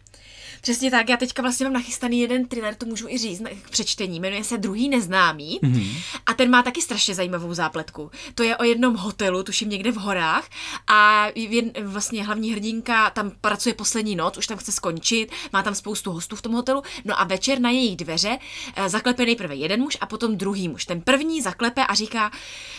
Přesně 0.60 0.90
tak, 0.90 1.08
já 1.08 1.16
teďka 1.16 1.42
vlastně 1.42 1.64
mám 1.64 1.72
nachystaný 1.72 2.20
jeden 2.20 2.46
thriller, 2.46 2.74
to 2.74 2.86
můžu 2.86 3.08
i 3.08 3.18
říct 3.18 3.42
k 3.62 3.70
přečtení, 3.70 4.20
jmenuje 4.20 4.44
se 4.44 4.58
Druhý 4.58 4.88
neznámý 4.88 5.60
mm-hmm. 5.62 6.02
a 6.26 6.34
ten 6.34 6.50
má 6.50 6.62
taky 6.62 6.82
strašně 6.82 7.14
zajímavou 7.14 7.54
zápletku. 7.54 8.10
To 8.34 8.42
je 8.42 8.56
o 8.56 8.64
jednom 8.64 8.94
hotelu, 8.94 9.42
tuším 9.42 9.68
někde 9.68 9.92
v 9.92 9.96
horách 9.96 10.48
a 10.86 11.26
jen, 11.34 11.70
vlastně 11.82 12.24
hlavní 12.24 12.52
hrdinka 12.52 13.10
tam 13.10 13.32
pracuje 13.40 13.74
poslední 13.74 14.16
noc, 14.16 14.38
už 14.38 14.46
tam 14.46 14.58
chce 14.58 14.72
skončit, 14.72 15.32
má 15.52 15.62
tam 15.62 15.74
spoustu 15.74 16.12
hostů 16.12 16.36
v 16.36 16.42
tom 16.42 16.52
hotelu, 16.52 16.82
no 17.04 17.20
a 17.20 17.24
večer 17.24 17.60
na 17.60 17.70
jejich 17.70 17.96
dveře 17.96 18.38
eh, 18.76 18.88
zaklepe 18.88 19.24
nejprve 19.24 19.54
jeden 19.54 19.80
muž 19.80 19.96
a 20.00 20.06
potom 20.06 20.36
druhý 20.36 20.68
muž. 20.68 20.84
Ten 20.84 21.00
první 21.00 21.40
zaklepe 21.40 21.86
a 21.86 21.94
říká, 21.94 22.30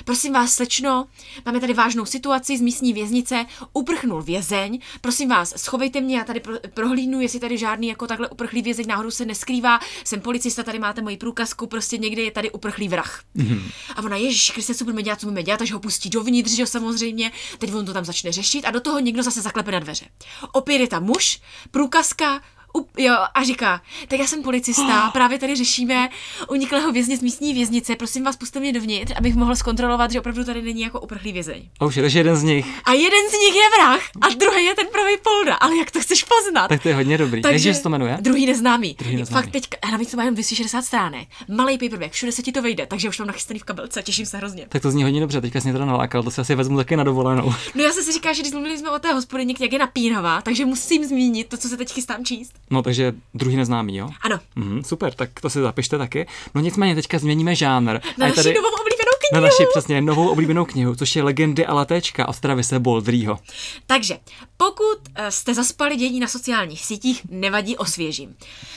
prosím 0.05 0.33
vás, 0.33 0.53
slečno, 0.53 1.07
máme 1.45 1.59
tady 1.59 1.73
vážnou 1.73 2.05
situaci 2.05 2.57
z 2.57 2.61
místní 2.61 2.93
věznice, 2.93 3.45
uprchnul 3.73 4.21
vězeň, 4.21 4.79
prosím 5.01 5.29
vás, 5.29 5.53
schovejte 5.57 6.01
mě, 6.01 6.17
já 6.17 6.23
tady 6.23 6.39
pro, 6.39 6.53
prohlídnu, 6.73 7.21
jestli 7.21 7.39
tady 7.39 7.57
žádný 7.57 7.70
žádný 7.71 7.87
jako 7.87 8.07
takhle 8.07 8.29
uprchlý 8.29 8.61
vězeň 8.61 8.85
náhodou 8.87 9.11
se 9.11 9.25
neskrývá, 9.25 9.79
jsem 10.03 10.21
policista, 10.21 10.63
tady 10.63 10.79
máte 10.79 11.01
moji 11.01 11.17
průkazku, 11.17 11.67
prostě 11.67 11.97
někde 11.97 12.21
je 12.21 12.31
tady 12.31 12.51
uprchlý 12.51 12.89
vrah. 12.89 13.23
Mm-hmm. 13.35 13.61
A 13.95 14.03
ona, 14.03 14.17
Ježíš 14.17 14.51
Kriste, 14.51 14.75
co 14.75 14.83
budeme 14.83 15.03
dělat, 15.03 15.19
co 15.19 15.25
budeme 15.25 15.43
dělat, 15.43 15.57
takže 15.57 15.73
ho 15.73 15.79
pustí 15.79 16.09
dovnitř, 16.09 16.51
že 16.51 16.65
samozřejmě, 16.65 17.31
teď 17.57 17.73
on 17.73 17.85
to 17.85 17.93
tam 17.93 18.05
začne 18.05 18.31
řešit 18.31 18.65
a 18.65 18.71
do 18.71 18.79
toho 18.79 18.99
někdo 18.99 19.23
zase 19.23 19.41
zaklepe 19.41 19.71
na 19.71 19.79
dveře. 19.79 20.05
Opět 20.51 20.77
je 20.77 20.87
tam 20.87 21.03
muž, 21.03 21.41
průkazka, 21.71 22.41
U, 22.77 22.87
jo, 22.97 23.15
a 23.33 23.43
říká, 23.43 23.81
tak 24.07 24.19
já 24.19 24.27
jsem 24.27 24.43
policista, 24.43 25.05
oh. 25.05 25.11
právě 25.13 25.39
tady 25.39 25.55
řešíme 25.55 26.09
uniklého 26.49 26.91
vězně 26.91 27.17
z 27.17 27.21
místní 27.21 27.53
věznice, 27.53 27.95
prosím 27.95 28.23
vás, 28.23 28.37
puste 28.37 28.59
mě 28.59 28.73
dovnitř, 28.73 29.13
abych 29.17 29.35
mohl 29.35 29.55
zkontrolovat, 29.55 30.11
že 30.11 30.19
opravdu 30.19 30.43
tady 30.43 30.61
není 30.61 30.81
jako 30.81 30.99
uprchlý 30.99 31.33
vězeň. 31.33 31.69
A 31.79 31.85
už 31.85 31.95
je 31.95 32.03
jeden 32.03 32.35
z 32.35 32.43
nich. 32.43 32.65
A 32.85 32.93
jeden 32.93 33.29
z 33.29 33.33
nich 33.33 33.55
je 33.55 33.69
vrah 33.77 34.01
a 34.21 34.29
druhý 34.29 34.65
je 34.65 34.75
ten 34.75 34.87
pravý 34.91 35.13
polda, 35.23 35.55
ale 35.55 35.77
jak 35.77 35.91
to 35.91 35.99
chceš 35.99 36.23
poznat? 36.23 36.67
Tak 36.67 36.83
to 36.83 36.89
je 36.89 36.95
hodně 36.95 37.17
dobrý. 37.17 37.41
Takže 37.41 37.69
Jak 37.69 37.77
se 37.77 37.83
to 37.83 37.89
jmenuje? 37.89 38.17
Druhý 38.21 38.45
neznámý. 38.45 38.95
Druhý 38.99 39.15
neznámý. 39.15 39.43
Fakt 39.43 39.51
teď, 39.51 39.67
navíc 39.91 40.11
to 40.11 40.17
má 40.17 40.23
jen 40.23 40.33
260 40.33 40.81
stránek. 40.81 41.27
Malý 41.49 41.77
paperback, 41.77 42.11
všude 42.11 42.31
se 42.31 42.41
ti 42.41 42.51
to 42.51 42.61
vejde, 42.61 42.85
takže 42.85 43.09
už 43.09 43.19
mám 43.19 43.27
nachystaný 43.27 43.59
v 43.59 43.63
kabelce, 43.63 44.03
těším 44.03 44.25
se 44.25 44.37
hrozně. 44.37 44.65
Tak 44.69 44.81
to 44.81 44.91
zní 44.91 45.03
hodně 45.03 45.19
dobře, 45.19 45.41
teďka 45.41 45.61
jsi 45.61 45.67
mě 45.67 45.73
teda 45.73 45.85
nalákal, 45.85 46.23
to 46.23 46.31
si 46.31 46.41
asi 46.41 46.55
vezmu 46.55 46.77
taky 46.77 46.95
na 46.95 47.03
dovolenou. 47.03 47.53
No 47.75 47.83
já 47.83 47.91
jsem 47.91 48.03
si 48.03 48.11
říkala, 48.11 48.33
že 48.33 48.41
když 48.41 48.53
mluvili 48.53 48.77
jsme 48.77 48.89
o 48.89 48.99
té 48.99 49.13
hospodyni, 49.13 49.55
jak 49.59 49.73
je 49.73 49.79
napínavá, 49.79 50.41
takže 50.41 50.65
musím 50.65 51.05
zmínit 51.05 51.47
to, 51.49 51.57
co 51.57 51.69
se 51.69 51.77
teď 51.77 51.93
chystám 51.93 52.25
číst. 52.25 52.53
No 52.69 52.81
takže 52.81 53.13
druhý 53.33 53.55
neznámý, 53.55 53.97
jo? 53.97 54.09
Ano. 54.21 54.39
Mhm, 54.55 54.83
super, 54.83 55.13
tak 55.13 55.29
to 55.41 55.49
si 55.49 55.61
zapište 55.61 55.97
taky. 55.97 56.27
No 56.55 56.61
nicméně 56.61 56.95
teďka 56.95 57.19
změníme 57.19 57.55
žánr. 57.55 57.99
Na 58.17 58.27
naši 58.27 58.35
tady... 58.35 58.53
novou 58.53 58.81
knihu. 59.29 59.41
Na 59.41 59.47
naši 59.47 59.65
přesně 59.71 60.01
novou 60.01 60.29
oblíbenou 60.29 60.65
knihu, 60.65 60.95
což 60.95 61.15
je 61.15 61.23
Legendy 61.23 61.65
a 61.65 61.73
latéčka 61.73 62.27
od 62.27 62.39
Travise 62.39 62.79
Boldrýho. 62.79 63.39
Takže, 63.85 64.19
pokud 64.57 64.97
eh, 65.15 65.31
jste 65.31 65.53
zaspali 65.53 65.95
dění 65.95 66.19
na 66.19 66.27
sociálních 66.27 66.85
sítích, 66.85 67.21
nevadí 67.29 67.77
osvěžím. 67.77 68.35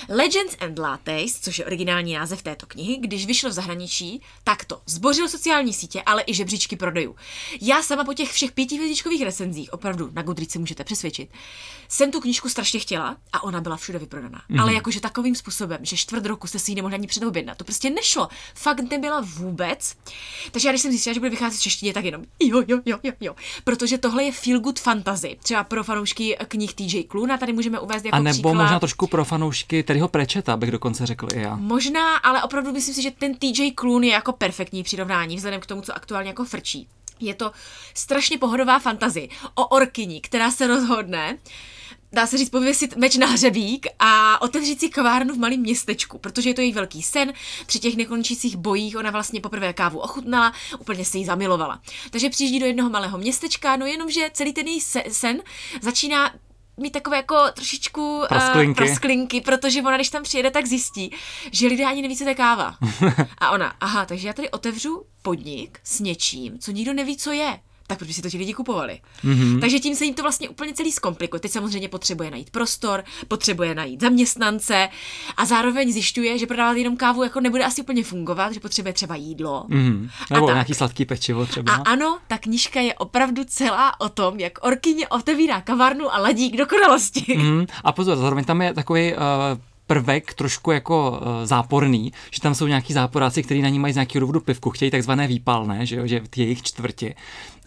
Legends 0.08 0.56
and 0.60 0.78
Lattes, 0.78 1.40
což 1.40 1.58
je 1.58 1.66
originální 1.66 2.14
název 2.14 2.42
této 2.42 2.66
knihy, 2.66 2.96
když 2.96 3.26
vyšlo 3.26 3.50
v 3.50 3.52
zahraničí, 3.52 4.22
tak 4.44 4.64
to 4.64 4.80
zbořil 4.86 5.28
sociální 5.28 5.72
sítě, 5.72 6.02
ale 6.06 6.22
i 6.26 6.34
žebříčky 6.34 6.76
prodejů. 6.76 7.16
Já 7.60 7.82
sama 7.82 8.04
po 8.04 8.14
těch 8.14 8.32
všech 8.32 8.52
pětivědičkových 8.52 9.22
recenzích, 9.22 9.72
opravdu 9.72 10.10
na 10.12 10.22
Goodreads 10.22 10.56
můžete 10.56 10.84
přesvědčit, 10.84 11.30
jsem 11.88 12.10
tu 12.10 12.20
knížku 12.20 12.48
strašně 12.48 12.80
chtěla 12.80 13.16
a 13.32 13.42
ona 13.42 13.60
byla 13.60 13.76
všude 13.76 13.98
vyprodaná. 13.98 14.42
Mm. 14.48 14.60
Ale 14.60 14.74
jakože 14.74 15.00
takovým 15.00 15.34
způsobem, 15.34 15.78
že 15.82 15.96
čtvrt 15.96 16.26
roku 16.26 16.46
jste 16.46 16.58
si 16.58 16.70
ji 16.70 16.74
nemohli 16.74 16.94
ani 16.94 17.06
předobjednat. 17.06 17.58
To 17.58 17.64
prostě 17.64 17.90
nešlo. 17.90 18.28
Fakt 18.54 18.90
nebyla 18.90 19.20
vůbec. 19.20 19.96
Takže 20.50 20.68
já 20.68 20.72
když 20.72 20.82
jsem 20.82 20.90
zjistila, 20.90 21.14
že 21.14 21.20
bude 21.20 21.30
vycházet 21.30 21.58
v 21.58 21.62
češtině, 21.62 21.92
tak 21.92 22.04
jenom 22.04 22.22
jo, 22.40 22.62
jo, 22.68 22.78
jo, 22.86 22.98
jo, 23.02 23.12
jo. 23.20 23.34
Protože 23.64 23.98
tohle 23.98 24.24
je 24.24 24.32
feel 24.32 24.60
good 24.60 24.80
fantasy. 24.80 25.36
Třeba 25.42 25.64
pro 25.64 25.84
fanoušky 25.84 26.36
knih 26.48 26.74
TJ 26.74 27.02
Kluna 27.04 27.36
tady 27.38 27.52
můžeme 27.52 27.80
uvést 27.80 28.04
jako 28.04 28.16
A 28.16 28.20
nebo 28.20 28.32
příklad. 28.32 28.52
možná 28.54 28.78
trošku 28.80 29.06
pro 29.06 29.24
fanoušky 29.24 29.82
Terryho 29.82 30.08
Prečeta, 30.08 30.56
bych 30.56 30.70
dokonce 30.70 31.06
řekl 31.06 31.28
i 31.34 31.40
já. 31.40 31.56
Možná, 31.56 32.16
ale 32.16 32.42
opravdu 32.42 32.72
myslím 32.72 32.94
si, 32.94 33.02
že 33.02 33.10
ten 33.10 33.34
TJ 33.34 33.70
Klun 33.74 34.04
je 34.04 34.12
jako 34.12 34.32
perfektní 34.32 34.82
přirovnání 34.82 35.36
vzhledem 35.36 35.60
k 35.60 35.66
tomu, 35.66 35.82
co 35.82 35.96
aktuálně 35.96 36.28
jako 36.28 36.44
frčí. 36.44 36.88
Je 37.20 37.34
to 37.34 37.52
strašně 37.94 38.38
pohodová 38.38 38.78
fantazie 38.78 39.28
o 39.54 39.66
orkyni, 39.66 40.20
která 40.20 40.50
se 40.50 40.66
rozhodne, 40.66 41.38
dá 42.14 42.26
se 42.26 42.38
říct, 42.38 42.50
pověsit 42.50 42.96
meč 42.96 43.16
na 43.16 43.26
hřebík 43.26 43.86
a 43.98 44.42
otevřít 44.42 44.80
si 44.80 44.88
kavárnu 44.88 45.34
v 45.34 45.38
malém 45.38 45.60
městečku, 45.60 46.18
protože 46.18 46.50
je 46.50 46.54
to 46.54 46.60
její 46.60 46.72
velký 46.72 47.02
sen. 47.02 47.32
Při 47.66 47.78
těch 47.78 47.96
nekončících 47.96 48.56
bojích 48.56 48.96
ona 48.96 49.10
vlastně 49.10 49.40
poprvé 49.40 49.72
kávu 49.72 49.98
ochutnala, 49.98 50.52
úplně 50.78 51.04
se 51.04 51.18
jí 51.18 51.24
zamilovala. 51.24 51.80
Takže 52.10 52.30
přijíždí 52.30 52.60
do 52.60 52.66
jednoho 52.66 52.90
malého 52.90 53.18
městečka, 53.18 53.76
no 53.76 53.86
jenomže 53.86 54.30
celý 54.32 54.52
ten 54.52 54.66
její 54.66 54.80
sen 55.10 55.42
začíná 55.80 56.34
mít 56.76 56.90
takové 56.90 57.16
jako 57.16 57.36
trošičku 57.54 58.22
prasklinky. 58.28 58.82
Uh, 58.82 58.86
prasklinky, 58.86 59.40
protože 59.40 59.80
ona, 59.80 59.96
když 59.96 60.10
tam 60.10 60.22
přijede, 60.22 60.50
tak 60.50 60.66
zjistí, 60.66 61.10
že 61.52 61.66
lidé 61.66 61.84
ani 61.84 62.02
neví, 62.02 62.16
co 62.16 62.24
to 62.24 62.30
je 62.30 62.34
káva. 62.34 62.76
A 63.38 63.50
ona, 63.50 63.74
aha, 63.80 64.06
takže 64.06 64.28
já 64.28 64.32
tady 64.32 64.50
otevřu 64.50 65.02
podnik 65.22 65.80
s 65.84 66.00
něčím, 66.00 66.58
co 66.58 66.70
nikdo 66.70 66.92
neví, 66.92 67.16
co 67.16 67.32
je 67.32 67.60
tak 67.86 67.98
proč 67.98 68.08
by 68.08 68.14
si 68.14 68.22
to 68.22 68.30
ti 68.30 68.38
lidi 68.38 68.54
kupovali? 68.54 69.00
Mm-hmm. 69.24 69.60
Takže 69.60 69.80
tím 69.80 69.94
se 69.94 70.04
jim 70.04 70.14
to 70.14 70.22
vlastně 70.22 70.48
úplně 70.48 70.74
celý 70.74 70.92
zkomplikuje. 70.92 71.40
Teď 71.40 71.50
samozřejmě 71.50 71.88
potřebuje 71.88 72.30
najít 72.30 72.50
prostor, 72.50 73.04
potřebuje 73.28 73.74
najít 73.74 74.00
zaměstnance 74.00 74.88
a 75.36 75.44
zároveň 75.44 75.92
zjišťuje, 75.92 76.38
že 76.38 76.46
prodávat 76.46 76.76
jenom 76.76 76.96
kávu 76.96 77.22
jako 77.22 77.40
nebude 77.40 77.64
asi 77.64 77.82
úplně 77.82 78.04
fungovat, 78.04 78.52
že 78.52 78.60
potřebuje 78.60 78.92
třeba 78.92 79.16
jídlo. 79.16 79.66
Mm-hmm. 79.68 80.10
Nebo 80.30 80.50
nějaký 80.50 80.74
sladký 80.74 81.04
pečivo 81.04 81.46
třeba. 81.46 81.72
A 81.72 81.82
ano, 81.82 82.18
ta 82.28 82.38
knižka 82.38 82.80
je 82.80 82.94
opravdu 82.94 83.44
celá 83.44 84.00
o 84.00 84.08
tom, 84.08 84.40
jak 84.40 84.52
orkyně 84.60 85.08
otevírá 85.08 85.60
kavárnu 85.60 86.14
a 86.14 86.18
ladí 86.18 86.50
k 86.50 86.56
dokonalosti. 86.56 87.38
Mm, 87.38 87.66
a 87.84 87.92
pozor, 87.92 88.16
zároveň 88.16 88.44
tam 88.44 88.62
je 88.62 88.74
takový 88.74 89.12
uh, 89.12 89.18
prvek 89.86 90.34
trošku 90.34 90.70
jako 90.70 91.10
uh, 91.10 91.26
záporný, 91.44 92.12
že 92.30 92.40
tam 92.40 92.54
jsou 92.54 92.66
nějaký 92.66 92.92
záporáci, 92.92 93.42
kteří 93.42 93.62
na 93.62 93.68
ní 93.68 93.78
mají 93.78 93.92
z 93.92 93.96
nějakého 93.96 94.20
důvodu 94.20 94.40
pivku, 94.40 94.70
chtějí 94.70 94.90
takzvané 94.90 95.26
výpalné, 95.26 95.86
že 95.86 95.96
jo, 95.96 96.06
že 96.06 96.22
ty 96.30 96.40
jejich 96.42 96.62
čtvrti. 96.62 97.14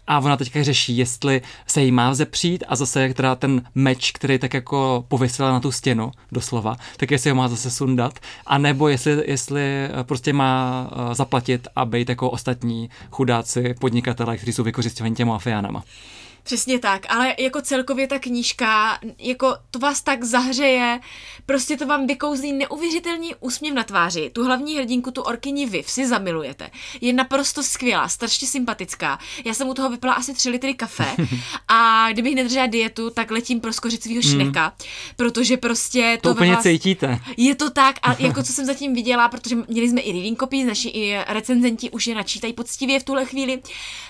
A 0.08 0.20
ona 0.20 0.38
teďka 0.38 0.64
řeší, 0.64 0.98
jestli 0.98 1.42
se 1.68 1.82
jí 1.82 1.92
má 1.92 2.10
vzepřít 2.10 2.64
a 2.68 2.76
zase 2.76 3.14
teda 3.14 3.36
ten 3.36 3.62
meč, 3.76 4.12
který 4.12 4.40
tak 4.40 4.54
jako 4.54 5.06
pověsila 5.08 5.52
na 5.52 5.60
tu 5.60 5.72
stěnu, 5.72 6.12
doslova, 6.32 6.76
tak 6.98 7.12
jestli 7.12 7.30
ho 7.30 7.36
má 7.36 7.48
zase 7.48 7.72
sundat, 7.72 8.20
a 8.46 8.58
nebo 8.58 8.88
jestli, 8.88 9.24
jestli 9.26 9.62
eh, 9.62 10.04
prostě 10.04 10.34
má 10.34 10.90
eh, 10.92 11.16
zaplatit 11.16 11.68
a 11.76 11.86
být 11.86 12.10
jako 12.10 12.30
ostatní 12.30 12.90
chudáci 13.12 13.76
podnikatele, 13.80 14.38
kteří 14.38 14.54
jsou 14.54 14.64
vykořišťovaní 14.64 15.16
těma 15.16 15.34
mafiánama. 15.34 15.84
Přesně 16.48 16.80
tak, 16.80 17.06
ale 17.10 17.36
jako 17.40 17.62
celkově 17.62 18.08
ta 18.08 18.20
knížka, 18.20 19.00
jako 19.20 19.56
to 19.72 19.80
vás 19.80 20.02
tak 20.02 20.24
zahřeje, 20.24 21.00
prostě 21.46 21.78
to 21.78 21.88
vám 21.88 22.08
vykouzlí 22.08 22.54
neuvěřitelný 22.54 23.36
úsměv 23.40 23.76
na 23.76 23.84
tváři. 23.84 24.30
Tu 24.30 24.46
hlavní 24.46 24.78
hrdinku, 24.78 25.12
tu 25.12 25.22
orkyni 25.22 25.66
Viv, 25.66 25.90
si 25.90 26.08
zamilujete. 26.08 26.70
Je 27.02 27.14
naprosto 27.14 27.64
skvělá, 27.64 28.08
strašně 28.08 28.48
sympatická. 28.48 29.20
Já 29.46 29.54
jsem 29.54 29.68
u 29.68 29.74
toho 29.74 29.90
vypila 29.90 30.14
asi 30.14 30.34
tři 30.34 30.50
litry 30.50 30.74
kafe 30.74 31.16
a 31.68 32.08
kdybych 32.12 32.36
nedržela 32.36 32.68
dietu, 32.68 33.10
tak 33.10 33.32
letím 33.32 33.60
pro 33.60 33.74
skořicovýho 33.74 34.22
hmm. 34.26 34.32
šneka, 34.32 34.74
protože 35.16 35.58
prostě 35.58 36.18
to, 36.22 36.30
to 36.30 36.36
úplně 36.36 36.54
vás... 36.54 36.64
cítíte. 36.64 37.20
Je 37.38 37.56
to 37.56 37.70
tak 37.70 37.96
a 38.02 38.16
jako 38.20 38.44
co 38.44 38.54
jsem 38.54 38.66
zatím 38.66 38.94
viděla, 38.94 39.30
protože 39.30 39.56
měli 39.68 39.90
jsme 39.90 40.02
i 40.02 40.12
reading 40.12 40.40
copy, 40.40 40.64
naši 40.64 40.90
i 40.90 41.18
recenzenti 41.28 41.90
už 41.90 42.08
je 42.08 42.16
načítají 42.16 42.54
poctivě 42.54 43.00
v 43.00 43.04
tuhle 43.04 43.26
chvíli, 43.26 43.62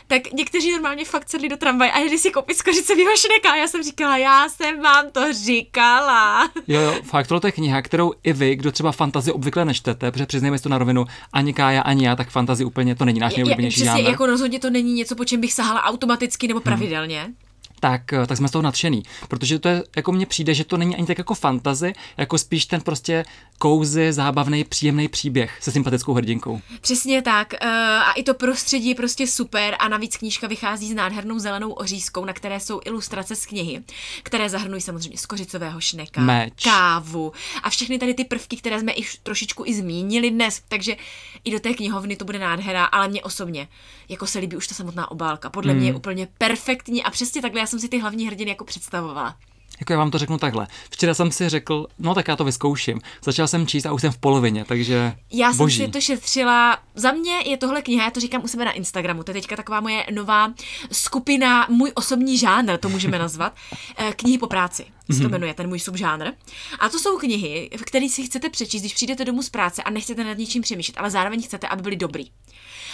tak 0.07 0.31
někteří 0.33 0.71
normálně 0.71 1.05
fakt 1.05 1.29
sedli 1.29 1.49
do 1.49 1.57
tramvaje 1.57 1.91
a 1.91 1.99
jeli 1.99 2.17
si 2.17 2.31
koupit 2.31 2.57
skořicovýho 2.57 3.11
šneka. 3.17 3.51
A 3.51 3.55
já 3.55 3.67
jsem 3.67 3.83
říkala, 3.83 4.17
já 4.17 4.49
jsem 4.49 4.81
vám 4.81 5.11
to 5.11 5.33
říkala. 5.33 6.49
Jo, 6.67 6.81
jo, 6.81 6.95
fakt 7.03 7.27
tohle 7.27 7.41
je 7.47 7.51
kniha, 7.51 7.81
kterou 7.81 8.13
i 8.23 8.33
vy, 8.33 8.55
kdo 8.55 8.71
třeba 8.71 8.91
fantazi 8.91 9.31
obvykle 9.31 9.65
nečtete, 9.65 10.11
protože 10.11 10.25
přiznejme 10.25 10.57
si 10.57 10.63
to 10.63 10.69
na 10.69 10.77
rovinu, 10.77 11.05
ani 11.33 11.53
Kája, 11.53 11.81
ani 11.81 12.05
já, 12.05 12.15
tak 12.15 12.29
fantazi 12.29 12.65
úplně 12.65 12.95
to 12.95 13.05
není 13.05 13.19
náš 13.19 13.35
nejoblíbenější 13.35 13.85
jako 13.97 14.25
rozhodně 14.25 14.59
to 14.59 14.69
není 14.69 14.93
něco, 14.93 15.15
po 15.15 15.25
čem 15.25 15.41
bych 15.41 15.53
sahala 15.53 15.83
automaticky 15.83 16.47
nebo 16.47 16.57
hmm. 16.57 16.63
pravidelně. 16.63 17.21
Hmm 17.21 17.46
tak, 17.79 18.13
eh, 18.13 18.27
tak 18.27 18.37
jsme 18.37 18.47
z 18.47 18.51
toho 18.51 18.61
nadšený. 18.61 19.03
Protože 19.27 19.59
to 19.59 19.69
je, 19.69 19.83
jako 19.95 20.11
mně 20.11 20.25
přijde, 20.25 20.53
že 20.53 20.63
to 20.63 20.77
není 20.77 20.95
ani 20.95 21.07
tak 21.07 21.17
jako 21.17 21.33
fantazy, 21.33 21.93
jako 22.17 22.37
spíš 22.37 22.65
ten 22.65 22.81
prostě 22.81 23.25
kouzy, 23.57 24.13
zábavný, 24.13 24.63
příjemný 24.63 25.07
příběh 25.07 25.57
se 25.61 25.71
sympatickou 25.71 26.13
hrdinkou. 26.13 26.61
Přesně 26.81 27.21
tak. 27.21 27.53
Eh, 27.53 27.67
a 27.97 28.11
i 28.11 28.23
to 28.23 28.33
prostředí 28.33 28.89
je 28.89 28.95
prostě 28.95 29.27
super 29.27 29.75
a 29.79 29.87
navíc 29.87 30.17
knížka 30.17 30.47
vychází 30.47 30.91
s 30.91 30.95
nádhernou 30.95 31.39
zelenou 31.39 31.71
ořízkou, 31.71 32.25
na 32.25 32.33
které 32.33 32.59
jsou 32.59 32.81
ilustrace 32.85 33.35
z 33.35 33.45
knihy, 33.45 33.83
které 34.23 34.49
zahrnují 34.49 34.81
samozřejmě 34.81 35.17
skořicového 35.17 35.81
šneka, 35.81 36.21
Meč. 36.21 36.63
kávu 36.63 37.33
a 37.63 37.69
všechny 37.69 37.99
tady 37.99 38.13
ty 38.13 38.23
prvky, 38.23 38.57
které 38.57 38.79
jsme 38.79 38.91
i 38.91 39.03
trošičku 39.23 39.63
i 39.65 39.73
zmínili 39.73 40.31
dnes. 40.31 40.61
Takže 40.67 40.95
i 41.43 41.51
do 41.51 41.59
té 41.59 41.73
knihovny 41.73 42.15
to 42.15 42.25
bude 42.25 42.39
nádhera, 42.39 42.85
ale 42.85 43.07
mě 43.07 43.23
osobně 43.23 43.67
jako 44.09 44.27
se 44.27 44.39
líbí 44.39 44.57
už 44.57 44.67
ta 44.67 44.75
samotná 44.75 45.11
obálka. 45.11 45.49
Podle 45.49 45.71
hmm. 45.71 45.81
mě 45.81 45.89
je 45.89 45.95
úplně 45.95 46.27
perfektní 46.37 47.03
a 47.03 47.11
přesně 47.11 47.41
takhle 47.41 47.61
já 47.67 47.69
jsem 47.69 47.79
si 47.79 47.89
ty 47.89 47.99
hlavní 47.99 48.27
hrdiny 48.27 48.49
jako 48.49 48.65
představovala. 48.65 49.35
Jako 49.79 49.93
já 49.93 49.99
vám 49.99 50.11
to 50.11 50.17
řeknu 50.17 50.37
takhle. 50.37 50.67
Včera 50.89 51.13
jsem 51.13 51.31
si 51.31 51.49
řekl, 51.49 51.87
no 51.99 52.15
tak 52.15 52.27
já 52.27 52.35
to 52.35 52.43
vyzkouším. 52.43 53.01
Začal 53.23 53.47
jsem 53.47 53.67
číst 53.67 53.85
a 53.85 53.93
už 53.93 54.01
jsem 54.01 54.11
v 54.11 54.17
polovině, 54.17 54.65
takže 54.65 55.13
Já 55.31 55.49
jsem 55.49 55.57
boží. 55.57 55.77
si 55.77 55.87
to 55.87 56.01
šetřila. 56.01 56.79
Za 56.95 57.11
mě 57.11 57.31
je 57.45 57.57
tohle 57.57 57.81
kniha, 57.81 58.03
já 58.03 58.11
to 58.11 58.19
říkám 58.19 58.43
u 58.43 58.47
sebe 58.47 58.65
na 58.65 58.71
Instagramu. 58.71 59.23
To 59.23 59.31
je 59.31 59.33
teďka 59.33 59.55
taková 59.55 59.81
moje 59.81 60.05
nová 60.11 60.53
skupina, 60.91 61.67
můj 61.69 61.91
osobní 61.95 62.37
žánr, 62.37 62.77
to 62.77 62.89
můžeme 62.89 63.19
nazvat. 63.25 63.55
Eh, 63.97 64.13
knihy 64.13 64.37
po 64.37 64.47
práci 64.47 64.85
se 65.11 65.17
to 65.17 65.23
mhm. 65.23 65.31
jmenuje, 65.31 65.53
ten 65.53 65.67
můj 65.67 65.79
subžánr. 65.79 66.31
A 66.79 66.89
to 66.89 66.99
jsou 66.99 67.17
knihy, 67.17 67.69
v 67.77 67.81
kterých 67.81 68.13
si 68.13 68.23
chcete 68.23 68.49
přečíst, 68.49 68.81
když 68.81 68.93
přijdete 68.93 69.25
domů 69.25 69.43
z 69.43 69.49
práce 69.49 69.83
a 69.83 69.89
nechcete 69.89 70.23
nad 70.23 70.37
ničím 70.37 70.61
přemýšlet, 70.61 70.97
ale 70.97 71.11
zároveň 71.11 71.43
chcete, 71.43 71.67
aby 71.67 71.81
byly 71.81 71.95
dobrý. 71.95 72.25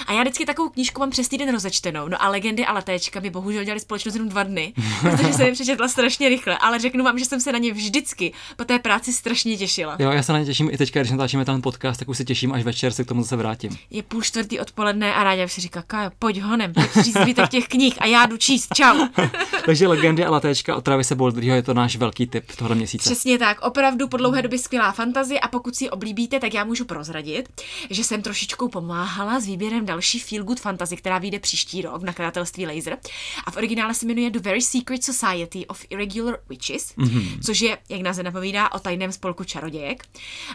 A 0.07 0.13
já 0.13 0.21
vždycky 0.21 0.45
takovou 0.45 0.69
knížku 0.69 0.99
mám 0.99 1.09
přes 1.09 1.27
týden 1.27 1.51
rozečtenou. 1.51 2.07
No 2.07 2.23
a 2.23 2.29
legendy 2.29 2.65
a 2.65 2.73
letéčka 2.73 3.19
mi 3.19 3.29
bohužel 3.29 3.63
dělali 3.63 3.79
společnost 3.79 4.15
jenom 4.15 4.29
dva 4.29 4.43
dny, 4.43 4.73
protože 5.01 5.33
jsem 5.33 5.45
je 5.45 5.51
přečetla 5.51 5.87
strašně 5.87 6.29
rychle. 6.29 6.57
Ale 6.57 6.79
řeknu 6.79 7.03
vám, 7.03 7.19
že 7.19 7.25
jsem 7.25 7.39
se 7.39 7.51
na 7.51 7.59
ně 7.59 7.73
vždycky 7.73 8.33
po 8.55 8.63
té 8.63 8.79
práci 8.79 9.13
strašně 9.13 9.57
těšila. 9.57 9.95
Jo, 9.99 10.11
já 10.11 10.23
se 10.23 10.33
na 10.33 10.39
ně 10.39 10.45
těším 10.45 10.69
i 10.71 10.77
teďka, 10.77 10.99
když 10.99 11.11
natáčíme 11.11 11.45
ten 11.45 11.61
podcast, 11.61 11.99
tak 11.99 12.09
už 12.09 12.17
se 12.17 12.25
těším, 12.25 12.53
až 12.53 12.63
večer 12.63 12.91
se 12.91 13.03
k 13.03 13.07
tomu 13.07 13.21
zase 13.21 13.35
vrátím. 13.35 13.77
Je 13.89 14.03
půl 14.03 14.21
čtvrtý 14.21 14.59
odpoledne 14.59 15.13
a 15.13 15.23
ráda 15.23 15.47
si 15.47 15.61
říká, 15.61 15.81
Kajo, 15.81 16.11
pojď 16.19 16.41
honem, 16.41 16.73
pojď 16.73 17.05
zbytek 17.05 17.49
těch 17.49 17.67
knih 17.67 17.95
a 17.99 18.05
já 18.05 18.25
jdu 18.25 18.37
číst. 18.37 18.67
Čau. 18.73 19.07
Takže 19.65 19.87
legendy 19.87 20.25
a 20.25 20.31
letéčka 20.31 20.75
od 20.75 20.83
Travise 20.83 21.15
Boldryho 21.15 21.55
je 21.55 21.63
to 21.63 21.73
náš 21.73 21.95
velký 21.95 22.27
tip 22.27 22.55
tohle 22.55 22.75
měsíce. 22.75 23.09
Přesně 23.09 23.37
tak, 23.37 23.61
opravdu 23.61 24.07
po 24.07 24.17
dlouhé 24.17 24.41
době 24.41 24.59
skvělá 24.59 24.91
fantazie 24.91 25.39
a 25.39 25.47
pokud 25.47 25.75
si 25.75 25.89
oblíbíte, 25.89 26.39
tak 26.39 26.53
já 26.53 26.63
můžu 26.63 26.85
prozradit, 26.85 27.49
že 27.89 28.03
jsem 28.03 28.21
trošičku 28.21 28.69
pomáhala 28.69 29.39
s 29.39 29.45
výběrem 29.45 29.82
další 29.85 30.19
feel 30.19 30.43
good 30.43 30.59
fantasy, 30.59 30.97
která 30.97 31.17
vyjde 31.17 31.39
příští 31.39 31.81
rok 31.81 32.01
v 32.01 32.05
nakladatelství 32.05 32.65
Laser. 32.65 32.97
A 33.45 33.51
v 33.51 33.57
originále 33.57 33.93
se 33.93 34.05
jmenuje 34.05 34.29
The 34.29 34.39
Very 34.39 34.61
Secret 34.61 35.03
Society 35.03 35.67
of 35.67 35.85
Irregular 35.89 36.39
Witches, 36.49 36.95
mm-hmm. 36.95 37.39
což 37.45 37.61
je, 37.61 37.77
jak 37.89 38.01
název 38.01 38.25
napovídá, 38.25 38.71
o 38.71 38.79
tajném 38.79 39.11
spolku 39.11 39.43
čarodějek. 39.43 40.05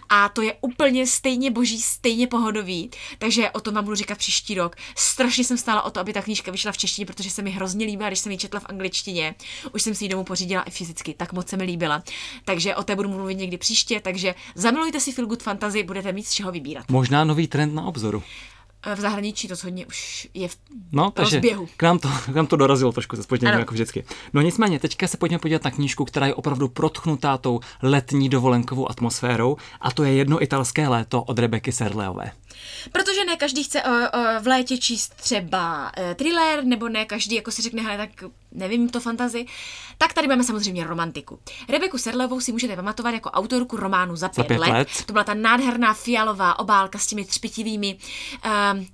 A 0.09 0.29
to 0.29 0.43
je 0.43 0.55
úplně 0.61 1.07
stejně 1.07 1.51
boží, 1.51 1.83
stejně 1.83 2.27
pohodový, 2.27 2.91
takže 3.19 3.51
o 3.51 3.61
tom 3.61 3.75
vám 3.75 3.85
budu 3.85 3.97
říkat 3.97 4.19
příští 4.19 4.55
rok. 4.55 4.77
Strašně 4.97 5.45
jsem 5.45 5.59
stála 5.59 5.83
o 5.83 5.91
to, 5.91 6.01
aby 6.01 6.13
ta 6.13 6.23
knížka 6.23 6.53
vyšla 6.53 6.73
v 6.73 6.79
češtině, 6.79 7.07
protože 7.07 7.31
se 7.31 7.43
mi 7.43 7.51
hrozně 7.51 7.87
líbila, 7.87 8.11
když 8.11 8.19
jsem 8.19 8.33
ji 8.33 8.39
četla 8.39 8.61
v 8.61 8.67
angličtině. 8.69 9.35
Už 9.75 9.83
jsem 9.83 9.95
si 9.95 10.05
ji 10.05 10.09
domů 10.09 10.25
pořídila 10.25 10.63
i 10.63 10.71
fyzicky, 10.71 11.15
tak 11.15 11.33
moc 11.33 11.49
se 11.49 11.57
mi 11.57 11.65
líbila. 11.65 12.03
Takže 12.45 12.77
o 12.77 12.83
té 12.83 12.97
budu 12.97 13.09
mluvit 13.09 13.35
někdy 13.35 13.59
příště, 13.59 14.01
takže 14.01 14.35
zamilujte 14.55 15.01
si 15.01 15.13
Feel 15.13 15.29
Good 15.29 15.43
Fantasy, 15.43 15.83
budete 15.83 16.13
mít 16.13 16.27
z 16.27 16.33
čeho 16.33 16.53
vybírat. 16.53 16.85
Možná 16.91 17.25
nový 17.25 17.47
trend 17.47 17.75
na 17.75 17.85
obzoru. 17.87 18.23
Eh, 18.89 18.95
v 18.95 19.01
zahraničí 19.01 19.49
to 19.49 19.55
hodně 19.65 19.87
už 19.87 20.29
je 20.35 20.49
v 20.49 20.57
no, 20.93 21.11
takže 21.11 21.37
rozběhu. 21.37 21.69
K 21.77 21.83
nám, 21.83 21.99
to, 21.99 22.09
k 22.25 22.35
nám 22.35 22.47
to 22.47 22.57
dorazilo 22.57 22.93
trošku 22.93 23.17
se 23.17 23.23
spožděním, 23.23 23.59
jako 23.59 23.75
vždycky. 23.75 24.05
No 24.33 24.41
nicméně, 24.41 24.79
teďka 24.79 25.07
se 25.09 25.17
pojďme 25.17 25.39
podívat 25.39 25.65
na 25.65 25.71
knížku, 25.71 26.05
která 26.05 26.27
je 26.27 26.35
opravdu 26.35 26.69
protchnutá 26.69 27.39
tou 27.39 27.61
letní 27.83 28.29
dovolenkovou 28.29 28.91
atmosférou 28.91 29.57
a 29.81 29.93
to 29.93 30.05
je 30.05 30.13
jedno 30.13 30.43
italské 30.43 30.89
léto 30.89 31.23
od 31.23 31.39
Rebeky 31.39 31.73
Serleové. 31.73 32.33
Protože 32.93 33.25
ne 33.25 33.37
každý 33.37 33.65
chce 33.65 33.83
uh, 33.83 33.93
uh, 33.93 34.43
v 34.43 34.47
létě 34.47 34.79
číst 34.79 35.15
třeba 35.15 35.93
uh, 35.99 36.15
thriller, 36.15 36.65
nebo 36.65 36.89
ne 36.89 37.05
každý 37.05 37.35
jako 37.35 37.51
si 37.51 37.63
řekne, 37.63 37.83
hele, 37.83 37.97
tak 37.97 38.25
nevím, 38.53 38.89
to 38.89 39.01
fantazy, 39.01 39.47
tak 39.99 40.13
tady 40.13 40.29
máme 40.29 40.45
samozřejmě 40.45 40.85
romantiku. 40.85 41.39
Rebeku 41.69 41.99
Serlevou 41.99 42.41
si 42.41 42.53
můžete 42.53 42.77
pamatovat 42.77 43.15
jako 43.15 43.31
autorku 43.31 43.77
románu 43.77 44.17
Za 44.17 44.29
pět, 44.29 44.37
Za 44.37 44.45
pět 44.45 44.59
let. 44.59 44.71
let. 44.71 44.89
To 45.07 45.13
byla 45.13 45.25
ta 45.25 45.35
nádherná 45.35 45.95
fialová 45.95 46.59
obálka 46.59 46.99
s 46.99 47.07
těmi 47.07 47.25
třpitivými 47.25 47.99
uh, 48.45 48.85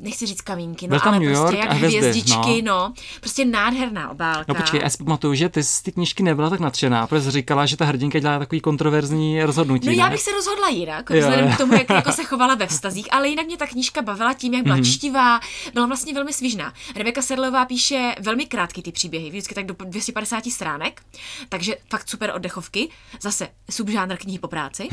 nechci 0.00 0.26
říct 0.26 0.40
kamínky, 0.40 0.88
no 0.88 0.98
ale 1.02 1.18
New 1.18 1.28
prostě 1.28 1.56
York 1.56 1.58
jak 1.58 1.72
hvězdy, 1.72 1.98
hvězdičky, 1.98 2.62
no. 2.62 2.74
no. 2.78 2.94
Prostě 3.20 3.44
nádherná 3.44 4.10
obálka. 4.10 4.44
No 4.48 4.54
počkej, 4.54 4.80
já 4.82 4.90
si 4.90 5.04
pamatuju, 5.04 5.34
že 5.34 5.48
ty 5.48 5.62
z 5.62 5.82
ty 5.82 5.92
knížky 5.92 6.22
nebyla 6.22 6.50
tak 6.50 6.60
nadšená, 6.60 7.06
protože 7.06 7.30
říkala, 7.30 7.66
že 7.66 7.76
ta 7.76 7.84
hrdinka 7.84 8.18
dělá 8.18 8.38
takový 8.38 8.60
kontroverzní 8.60 9.42
rozhodnutí. 9.42 9.86
No 9.86 9.92
ne? 9.92 9.98
já 9.98 10.10
bych 10.10 10.20
se 10.20 10.32
rozhodla 10.32 10.68
jinak, 10.68 11.10
jo, 11.10 11.18
vzhledem 11.20 11.46
jo. 11.46 11.52
k 11.54 11.58
tomu, 11.58 11.72
jak 11.74 11.90
jako 11.90 12.12
se 12.12 12.24
chovala 12.24 12.54
ve 12.54 12.66
vztazích, 12.66 13.08
ale 13.10 13.28
jinak 13.28 13.46
mě 13.46 13.56
ta 13.56 13.66
knížka 13.66 14.02
bavila 14.02 14.34
tím, 14.34 14.54
jak 14.54 14.64
byla 14.64 14.76
mm-hmm. 14.76 14.94
čtivá, 14.94 15.40
byla 15.72 15.86
vlastně 15.86 16.14
velmi 16.14 16.32
svižná. 16.32 16.72
Rebeka 16.96 17.22
Sedlová 17.22 17.64
píše 17.64 18.14
velmi 18.20 18.46
krátký 18.46 18.82
ty 18.82 18.92
příběhy, 18.92 19.30
vždycky 19.30 19.54
tak 19.54 19.66
do 19.66 19.74
250 19.84 20.44
stránek, 20.46 21.02
takže 21.48 21.76
fakt 21.90 22.08
super 22.08 22.32
oddechovky. 22.34 22.88
Zase 23.20 23.48
subžánr 23.70 24.16
knihy 24.16 24.38
po 24.38 24.48
práci. 24.48 24.88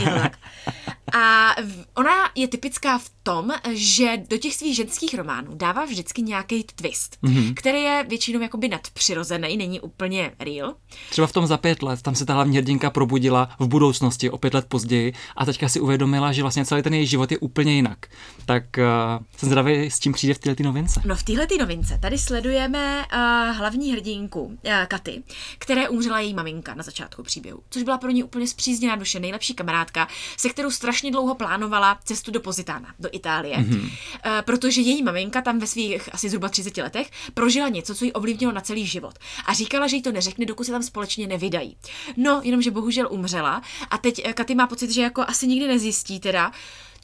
je 0.00 0.10
to 0.10 0.20
tak. 0.20 0.38
A 1.14 1.54
ona 1.94 2.30
je 2.34 2.48
typická 2.48 2.98
v 2.98 3.10
tom, 3.22 3.50
že 3.72 4.16
do 4.28 4.38
těch 4.42 4.54
svých 4.54 4.76
ženských 4.76 5.14
románů 5.14 5.50
dává 5.54 5.84
vždycky 5.84 6.22
nějaký 6.22 6.64
twist, 6.64 7.18
mm-hmm. 7.22 7.54
který 7.54 7.82
je 7.82 8.06
většinou 8.08 8.40
jakoby 8.40 8.68
nadpřirozený, 8.68 9.56
není 9.56 9.80
úplně 9.80 10.32
real. 10.38 10.74
Třeba 11.10 11.26
v 11.26 11.32
tom 11.32 11.46
za 11.46 11.56
pět 11.56 11.82
let, 11.82 12.02
tam 12.02 12.14
se 12.14 12.26
ta 12.26 12.34
hlavní 12.34 12.56
hrdinka 12.56 12.90
probudila 12.90 13.48
v 13.58 13.66
budoucnosti, 13.68 14.30
o 14.30 14.38
pět 14.38 14.54
let 14.54 14.66
později 14.66 15.12
a 15.36 15.44
teďka 15.44 15.68
si 15.68 15.80
uvědomila, 15.80 16.32
že 16.32 16.42
vlastně 16.42 16.64
celý 16.64 16.82
ten 16.82 16.94
její 16.94 17.06
život 17.06 17.32
je 17.32 17.38
úplně 17.38 17.74
jinak. 17.74 17.98
Tak 18.46 18.64
uh, 18.78 19.26
jsem 19.36 19.48
zdravý, 19.48 19.90
s 19.90 19.98
tím 19.98 20.12
přijde 20.12 20.34
v 20.34 20.38
této 20.38 20.62
novince. 20.62 21.00
No 21.04 21.16
v 21.16 21.22
této 21.22 21.56
novince 21.58 21.98
tady 22.02 22.18
sledujeme 22.18 23.04
uh, 23.12 23.56
hlavní 23.56 23.92
hrdinku 23.92 24.40
uh, 24.40 24.56
Katy, 24.88 25.22
které 25.58 25.88
umřela 25.88 26.20
její 26.20 26.34
maminka 26.34 26.74
na 26.74 26.82
začátku 26.82 27.22
příběhu, 27.22 27.60
což 27.70 27.82
byla 27.82 27.98
pro 27.98 28.10
ní 28.10 28.24
úplně 28.24 28.46
zpřízněná 28.46 28.96
duše, 28.96 29.20
nejlepší 29.20 29.54
kamarádka, 29.54 30.08
se 30.36 30.48
kterou 30.48 30.70
strašně 30.70 31.10
dlouho 31.10 31.34
plánovala 31.34 31.98
cestu 32.04 32.30
do 32.30 32.40
Pozitána, 32.40 32.94
do 32.98 33.08
Itálie. 33.12 33.56
Mm-hmm. 33.56 33.82
Uh, 33.82 34.31
protože 34.40 34.80
její 34.80 35.02
maminka 35.02 35.42
tam 35.42 35.58
ve 35.58 35.66
svých 35.66 36.14
asi 36.14 36.28
zhruba 36.28 36.48
30 36.48 36.76
letech 36.76 37.10
prožila 37.34 37.68
něco, 37.68 37.94
co 37.94 38.04
ji 38.04 38.12
ovlivnilo 38.12 38.52
na 38.52 38.60
celý 38.60 38.86
život. 38.86 39.14
A 39.46 39.52
říkala, 39.52 39.86
že 39.86 39.96
jí 39.96 40.02
to 40.02 40.12
neřekne, 40.12 40.46
dokud 40.46 40.64
se 40.64 40.72
tam 40.72 40.82
společně 40.82 41.26
nevydají. 41.26 41.76
No, 42.16 42.40
jenomže 42.44 42.70
bohužel 42.70 43.08
umřela 43.10 43.62
a 43.90 43.98
teď 43.98 44.22
eh, 44.24 44.32
Katy 44.32 44.54
má 44.54 44.66
pocit, 44.66 44.90
že 44.90 45.02
jako 45.02 45.22
asi 45.28 45.46
nikdy 45.46 45.68
nezjistí 45.68 46.20
teda, 46.20 46.52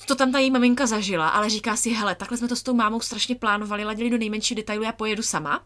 to 0.06 0.14
tam 0.14 0.32
ta 0.32 0.38
její 0.38 0.50
maminka 0.50 0.86
zažila, 0.86 1.28
ale 1.28 1.50
říká 1.50 1.76
si, 1.76 1.90
hele, 1.90 2.14
takhle 2.14 2.38
jsme 2.38 2.48
to 2.48 2.56
s 2.56 2.62
tou 2.62 2.74
mámou 2.74 3.00
strašně 3.00 3.34
plánovali, 3.34 3.84
ladili 3.84 4.10
do 4.10 4.18
nejmenšího 4.18 4.56
detailu, 4.56 4.84
já 4.84 4.92
pojedu 4.92 5.22
sama 5.22 5.60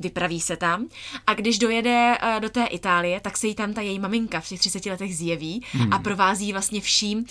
vypraví 0.00 0.40
se 0.40 0.56
tam 0.56 0.86
a 1.26 1.34
když 1.34 1.58
dojede 1.58 2.18
uh, 2.22 2.40
do 2.40 2.50
té 2.50 2.64
Itálie, 2.64 3.20
tak 3.20 3.36
se 3.36 3.46
jí 3.46 3.54
tam 3.54 3.74
ta 3.74 3.80
její 3.80 3.98
maminka 3.98 4.40
v 4.40 4.48
těch 4.48 4.60
30 4.60 4.86
letech 4.86 5.16
zjeví 5.16 5.62
hmm. 5.72 5.92
a 5.92 5.98
provází 5.98 6.52
vlastně 6.52 6.80
vším, 6.80 7.24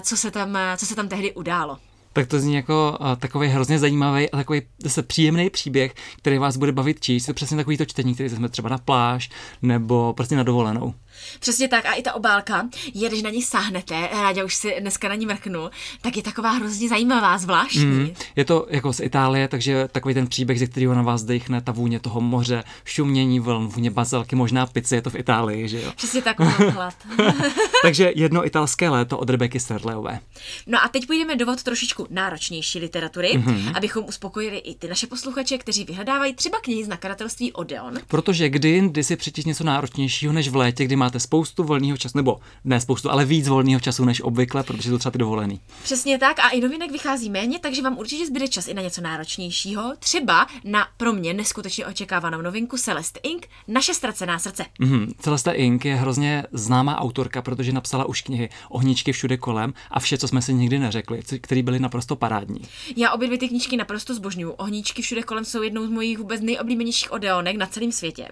co, 0.00 0.16
se 0.16 0.30
tam, 0.30 0.58
co 0.76 0.86
se 0.86 0.94
tam 0.94 1.08
tehdy 1.08 1.34
událo 1.34 1.78
tak 2.16 2.26
to 2.26 2.40
zní 2.40 2.54
jako 2.54 2.96
uh, 3.00 3.06
takový 3.16 3.48
hrozně 3.48 3.78
zajímavý 3.78 4.30
a 4.30 4.36
takový 4.36 4.62
zase 4.78 5.02
příjemný 5.02 5.50
příběh, 5.50 5.94
který 6.18 6.38
vás 6.38 6.56
bude 6.56 6.72
bavit 6.72 7.00
číst. 7.00 7.28
Je 7.28 7.34
to 7.34 7.36
přesně 7.36 7.56
takový 7.56 7.76
to 7.76 7.84
čtení, 7.84 8.14
který 8.14 8.28
jsme 8.28 8.48
třeba 8.48 8.68
na 8.68 8.78
pláž 8.78 9.30
nebo 9.62 10.12
prostě 10.12 10.36
na 10.36 10.42
dovolenou. 10.42 10.94
Přesně 11.40 11.68
tak 11.68 11.86
a 11.86 11.92
i 11.92 12.02
ta 12.02 12.12
obálka 12.12 12.68
je, 12.94 13.08
když 13.08 13.22
na 13.22 13.30
ní 13.30 13.42
sáhnete, 13.42 14.08
rádi 14.12 14.44
už 14.44 14.54
si 14.54 14.76
dneska 14.80 15.08
na 15.08 15.14
ní 15.14 15.26
mrknu, 15.26 15.70
tak 16.00 16.16
je 16.16 16.22
taková 16.22 16.50
hrozně 16.50 16.88
zajímavá, 16.88 17.38
zvláštní. 17.38 17.84
Mm, 17.84 18.14
je 18.36 18.44
to 18.44 18.66
jako 18.70 18.92
z 18.92 19.00
Itálie, 19.00 19.48
takže 19.48 19.88
takový 19.92 20.14
ten 20.14 20.26
příběh, 20.26 20.58
ze 20.58 20.66
kterého 20.66 20.94
na 20.94 21.02
vás 21.02 21.22
dechne 21.22 21.60
ta 21.60 21.72
vůně 21.72 22.00
toho 22.00 22.20
moře, 22.20 22.64
šumění 22.84 23.40
vln, 23.40 23.66
vůně 23.66 23.90
bazalky, 23.90 24.36
možná 24.36 24.66
pizzy, 24.66 24.94
je 24.94 25.02
to 25.02 25.10
v 25.10 25.14
Itálii, 25.14 25.68
že 25.68 25.82
jo? 25.82 25.92
Přesně 25.96 26.22
tak, 26.22 26.40
hlad. 26.40 26.94
takže 27.82 28.12
jedno 28.16 28.46
italské 28.46 28.88
léto 28.88 29.18
od 29.18 29.30
Rebeky 29.30 29.60
Serleové. 29.60 30.20
No 30.66 30.84
a 30.84 30.88
teď 30.88 31.06
půjdeme 31.06 31.36
do 31.36 31.46
vod 31.46 31.62
trošičku 31.62 32.06
náročnější 32.10 32.78
literatury, 32.78 33.28
mm-hmm. 33.28 33.72
abychom 33.74 34.04
uspokojili 34.04 34.58
i 34.58 34.74
ty 34.74 34.88
naše 34.88 35.06
posluchače, 35.06 35.58
kteří 35.58 35.84
vyhledávají 35.84 36.34
třeba 36.34 36.58
knihy 36.60 36.84
z 36.84 36.88
nakladatelství 36.88 37.52
Odeon. 37.52 37.94
Protože 38.08 38.48
kdy 38.48 38.68
jindy 38.68 39.04
si 39.04 39.16
přečíst 39.16 39.44
něco 39.44 39.64
náročnějšího 39.64 40.32
než 40.32 40.48
v 40.48 40.56
létě, 40.56 40.84
kdy 40.84 40.96
má 40.96 41.05
máte 41.06 41.20
spoustu 41.20 41.64
volného 41.64 41.96
času, 41.96 42.18
nebo 42.18 42.38
ne 42.64 42.80
spoustu, 42.80 43.10
ale 43.10 43.24
víc 43.24 43.48
volného 43.48 43.80
času 43.80 44.04
než 44.04 44.20
obvykle, 44.20 44.62
protože 44.62 44.90
to 44.90 44.98
třeba 44.98 45.10
ty 45.10 45.18
dovolený. 45.18 45.60
Přesně 45.82 46.18
tak 46.18 46.38
a 46.38 46.48
i 46.48 46.60
novinek 46.60 46.92
vychází 46.92 47.30
méně, 47.30 47.58
takže 47.58 47.82
vám 47.82 47.98
určitě 47.98 48.26
zbyde 48.26 48.48
čas 48.48 48.68
i 48.68 48.74
na 48.74 48.82
něco 48.82 49.00
náročnějšího, 49.00 49.92
třeba 49.98 50.46
na 50.64 50.88
pro 50.96 51.12
mě 51.12 51.34
neskutečně 51.34 51.86
očekávanou 51.86 52.42
novinku 52.42 52.76
Celeste 52.76 53.20
Inc. 53.22 53.42
Naše 53.68 53.94
ztracená 53.94 54.38
srdce. 54.38 54.64
Mm-hmm. 54.80 55.12
Celeste 55.20 55.52
Inc. 55.52 55.84
je 55.84 55.94
hrozně 55.94 56.44
známá 56.52 56.98
autorka, 56.98 57.42
protože 57.42 57.72
napsala 57.72 58.04
už 58.04 58.22
knihy 58.22 58.48
Ohničky 58.68 59.12
všude 59.12 59.36
kolem 59.36 59.74
a 59.90 60.00
vše, 60.00 60.18
co 60.18 60.28
jsme 60.28 60.42
si 60.42 60.54
nikdy 60.54 60.78
neřekli, 60.78 61.22
které 61.40 61.62
byly 61.62 61.78
naprosto 61.78 62.16
parádní. 62.16 62.60
Já 62.96 63.12
obě 63.12 63.28
dvě 63.28 63.38
ty 63.38 63.48
knížky 63.48 63.76
naprosto 63.76 64.14
zbožňuju. 64.14 64.52
Ohničky 64.52 65.02
všude 65.02 65.22
kolem 65.22 65.44
jsou 65.44 65.62
jednou 65.62 65.86
z 65.86 65.90
mojich 65.90 66.18
vůbec 66.18 66.40
nejoblíbenějších 66.40 67.12
odeonek 67.12 67.56
na 67.56 67.66
celém 67.66 67.92
světě. 67.92 68.28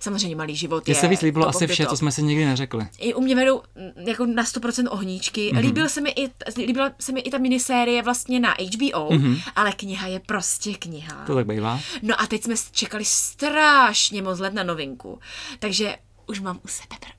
Samozřejmě 0.00 0.36
malý 0.36 0.56
život. 0.56 0.86
Mně 0.86 0.94
se 0.94 1.08
víc 1.08 1.20
líbilo 1.22 1.48
asi 1.48 1.66
vše, 1.66 1.86
co 1.86 1.96
jsme 1.96 2.03
si 2.12 2.22
nikdy 2.22 2.44
neřekli. 2.44 2.86
I 2.98 3.14
u 3.14 3.20
mě 3.20 3.34
vedou 3.34 3.62
jako 3.96 4.26
na 4.26 4.44
100% 4.44 4.86
ohníčky. 4.90 5.50
Mm-hmm. 5.52 5.58
Líbil 5.58 5.88
se 5.88 6.00
mi 6.00 6.10
i, 6.10 6.30
líbila 6.56 6.92
se 7.00 7.12
mi 7.12 7.20
i 7.20 7.30
ta 7.30 7.38
minisérie 7.38 8.02
vlastně 8.02 8.40
na 8.40 8.50
HBO, 8.50 9.08
mm-hmm. 9.08 9.42
ale 9.56 9.72
kniha 9.72 10.06
je 10.06 10.20
prostě 10.20 10.74
kniha. 10.74 11.24
To 11.26 11.34
tak 11.34 11.46
bývá. 11.46 11.80
No 12.02 12.20
a 12.20 12.26
teď 12.26 12.42
jsme 12.42 12.54
čekali 12.70 13.04
strašně 13.04 14.22
moc 14.22 14.38
let 14.38 14.54
na 14.54 14.62
novinku, 14.62 15.18
takže 15.58 15.96
už 16.26 16.40
mám 16.40 16.60
u 16.64 16.68
sebe 16.68 16.96
pr- 17.00 17.14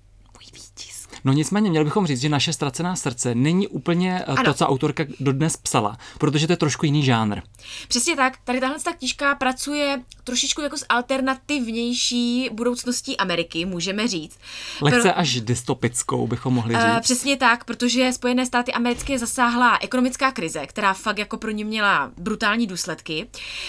No 1.26 1.34
nicméně 1.34 1.70
měli 1.70 1.86
bychom 1.86 2.08
říct, 2.08 2.22
že 2.22 2.30
naše 2.30 2.54
ztracená 2.54 2.96
srdce 2.96 3.36
není 3.36 3.68
úplně 3.68 4.20
eh, 4.20 4.24
ano. 4.24 4.44
to, 4.44 4.54
co 4.54 4.68
autorka 4.68 5.04
dodnes 5.20 5.58
psala, 5.58 5.98
protože 6.18 6.48
to 6.48 6.54
je 6.54 6.58
trošku 6.58 6.86
jiný 6.86 7.04
žánr. 7.04 7.42
Přesně 7.88 8.16
tak. 8.16 8.38
Tady 8.44 8.60
tahle 8.60 8.80
ta 8.80 8.94
knížka 8.94 9.36
pracuje 9.36 10.02
trošičku 10.24 10.62
jako 10.62 10.78
s 10.78 10.86
alternativnější 10.90 12.50
budoucností 12.54 13.18
Ameriky, 13.18 13.66
můžeme 13.66 14.08
říct. 14.08 14.40
Lehce 14.82 15.02
Pro... 15.02 15.18
až 15.18 15.42
dystopickou 15.42 16.28
bychom 16.28 16.54
mohli 16.54 16.76
eh, 16.76 16.80
říct. 16.80 16.92
Uh, 16.92 17.00
přesně 17.00 17.38
tak, 17.38 17.64
protože 17.64 18.14
Spojené 18.14 18.46
státy 18.46 18.74
americké 18.74 19.20
zasáhla 19.20 19.78
ekonomická 19.82 20.32
krize, 20.32 20.66
která 20.66 20.94
fakt 20.94 21.18
jako 21.18 21.38
pro 21.38 21.52
ně 21.52 21.66
měla 21.66 22.12
brutální 22.18 22.68
důsledky. 22.68 23.28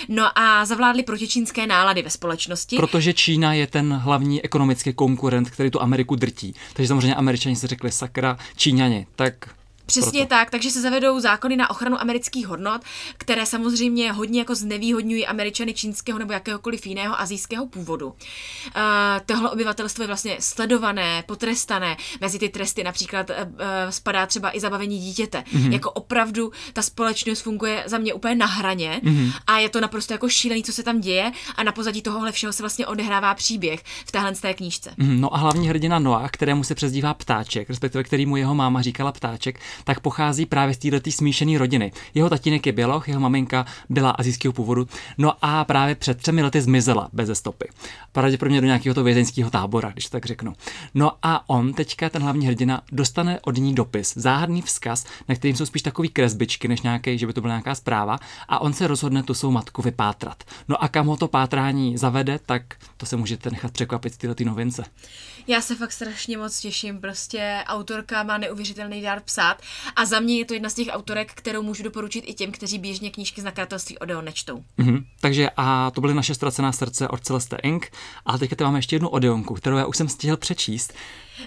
No 0.09 0.39
a 0.39 0.65
zavládly 0.65 1.03
protičínské 1.03 1.67
nálady 1.67 2.03
ve 2.03 2.11
společnosti. 2.11 2.77
Protože 2.77 3.13
Čína 3.13 3.53
je 3.53 3.67
ten 3.67 3.93
hlavní 3.93 4.45
ekonomický 4.45 4.93
konkurent, 4.93 5.51
který 5.51 5.71
tu 5.71 5.83
Ameriku 5.83 6.17
drtí. 6.17 6.55
Takže 6.73 6.89
samozřejmě 6.89 7.15
Američané 7.15 7.46
Američani 7.47 7.57
si 7.57 7.67
řekli 7.67 7.93
sakra, 7.93 8.39
Číňani, 8.57 9.07
tak 9.17 9.56
Přesně 9.87 10.21
proto. 10.21 10.29
tak, 10.29 10.51
takže 10.51 10.71
se 10.71 10.81
zavedou 10.81 11.21
zákony 11.21 11.57
na 11.57 11.71
ochranu 11.71 12.01
amerických 12.01 12.47
hodnot, 12.47 12.83
které 13.17 13.47
samozřejmě 13.47 14.13
hodně 14.13 14.39
jako 14.39 14.55
znevýhodňují 14.55 15.27
Američany 15.27 15.75
čínského 15.75 16.19
nebo 16.19 16.33
jakéhokoliv 16.33 16.87
jiného 16.87 17.21
azijského 17.21 17.67
původu. 17.67 18.07
Uh, 18.07 18.13
tohle 19.27 19.51
obyvatelstvo 19.51 20.03
je 20.03 20.07
vlastně 20.07 20.37
sledované, 20.41 21.23
potrestané. 21.27 21.97
Mezi 22.21 22.39
ty 22.39 22.49
tresty 22.49 22.85
například 22.85 23.31
uh, 23.31 23.37
spadá 23.91 24.27
třeba 24.27 24.57
i 24.57 24.61
zabavení 24.61 24.99
dítěte. 24.99 25.39
Mm-hmm. 25.39 25.73
Jako 25.73 25.91
opravdu 25.91 26.53
ta 26.73 26.83
společnost 26.83 27.41
funguje 27.41 27.85
za 27.87 27.99
mě 27.99 28.15
úplně 28.15 28.35
na 28.35 28.47
hraně 28.47 29.01
mm-hmm. 29.05 29.33
a 29.47 29.59
je 29.59 29.69
to 29.69 29.81
naprosto 29.81 30.15
jako 30.15 30.29
šílený, 30.29 30.63
co 30.63 30.73
se 30.73 30.83
tam 30.83 31.01
děje 31.01 31.33
a 31.57 31.63
na 31.63 31.73
pozadí 31.73 32.03
tohohle 32.03 32.33
všeho 32.33 32.53
se 32.53 32.63
vlastně 32.63 32.87
odehrává 32.87 33.35
příběh 33.35 33.83
v 34.07 34.13
téhle 34.13 34.33
té 34.33 34.55
knížce. 34.55 34.91
Mm, 34.97 35.21
no 35.21 35.35
a 35.35 35.39
hlavní 35.39 35.69
hrdina 35.69 35.99
Noah, 35.99 36.31
kterému 36.31 36.65
se 36.65 36.75
přezdívá 36.75 37.15
ptáček, 37.15 37.69
respektive 37.69 38.05
kterýmu 38.05 38.37
jeho 38.37 38.55
máma 38.55 38.83
říkala 38.83 39.13
ptáček, 39.13 39.61
tak 39.85 40.01
pochází 40.01 40.47
právě 40.47 40.75
z 40.75 40.79
této 40.79 41.11
smíšené 41.11 41.59
rodiny. 41.59 41.93
Jeho 42.15 42.31
tatínek 42.31 42.67
je 42.67 42.73
běloch, 42.73 43.09
jeho 43.09 43.21
maminka 43.21 43.67
byla 43.89 44.11
azijského 44.11 44.53
původu, 44.53 44.89
no 45.19 45.33
a 45.43 45.65
právě 45.65 45.95
před 45.95 46.19
třemi 46.19 46.43
lety 46.43 46.63
zmizela 46.63 47.09
bez 47.13 47.39
stopy. 47.39 47.69
Pravděpodobně 48.13 48.61
do 48.61 48.67
nějakého 48.67 49.05
vězeňského 49.05 49.51
tábora, 49.51 49.91
když 49.91 50.07
tak 50.07 50.27
řeknu. 50.27 50.53
No 50.95 51.13
a 51.23 51.51
on 51.51 51.73
teďka, 51.73 52.09
ten 52.09 52.23
hlavní 52.23 52.47
hrdina, 52.47 52.83
dostane 52.93 53.41
od 53.41 53.57
ní 53.57 53.75
dopis, 53.75 54.15
záhadný 54.17 54.63
vzkaz, 54.63 55.05
na 55.29 55.35
kterým 55.35 55.57
jsou 55.57 55.67
spíš 55.67 55.83
takový 55.83 56.09
kresbičky, 56.09 56.69
než 56.69 56.83
nějaký, 56.83 57.19
že 57.19 57.27
by 57.27 57.33
to 57.33 57.41
byla 57.41 57.55
nějaká 57.55 57.75
zpráva, 57.75 58.19
a 58.49 58.59
on 58.59 58.73
se 58.73 58.87
rozhodne 58.87 59.23
tu 59.23 59.35
svou 59.35 59.51
matku 59.51 59.83
vypátrat. 59.83 60.45
No 60.69 60.83
a 60.83 60.89
kam 60.89 61.07
ho 61.07 61.17
to 61.17 61.29
pátrání 61.29 61.99
zavede, 61.99 62.39
tak 62.47 62.63
to 62.97 63.07
se 63.07 63.17
můžete 63.17 63.51
nechat 63.51 63.73
překvapit 63.73 64.15
z 64.15 64.17
tyhle 64.17 64.35
novince. 64.45 64.85
Já 65.47 65.61
se 65.61 65.77
fakt 65.77 65.93
strašně 65.93 66.39
moc 66.39 66.61
těším, 66.61 67.01
prostě 67.01 67.65
autorka 67.67 68.23
má 68.23 68.39
neuvěřitelný 68.39 69.03
dár 69.03 69.21
psát 69.21 69.63
a 69.97 70.05
za 70.05 70.21
mě 70.21 70.39
je 70.39 70.45
to 70.45 70.55
jedna 70.55 70.71
z 70.71 70.75
těch 70.75 70.89
autorek, 70.91 71.33
kterou 71.35 71.63
můžu 71.63 71.83
doporučit 71.83 72.25
i 72.27 72.35
těm, 72.35 72.53
kteří 72.53 72.79
běžně 72.79 73.11
knížky 73.11 73.41
z 73.41 73.45
nakladatelství 73.45 73.99
Odeon 73.99 74.25
nečtou. 74.25 74.63
Mm-hmm. 74.79 75.05
Takže 75.21 75.51
a 75.57 75.91
to 75.91 76.01
byly 76.01 76.15
naše 76.15 76.35
ztracená 76.35 76.73
srdce 76.73 77.09
od 77.09 77.21
Celeste 77.21 77.57
Inc. 77.63 77.85
A 78.27 78.39
teďka 78.39 78.57
tady 78.57 78.67
máme 78.67 78.79
ještě 78.79 78.97
jednu 78.97 79.09
Odeonku, 79.09 79.55
kterou 79.55 79.77
já 79.77 79.87
už 79.87 79.97
jsem 79.97 80.09
stihl 80.09 80.37
přečíst. 80.37 80.95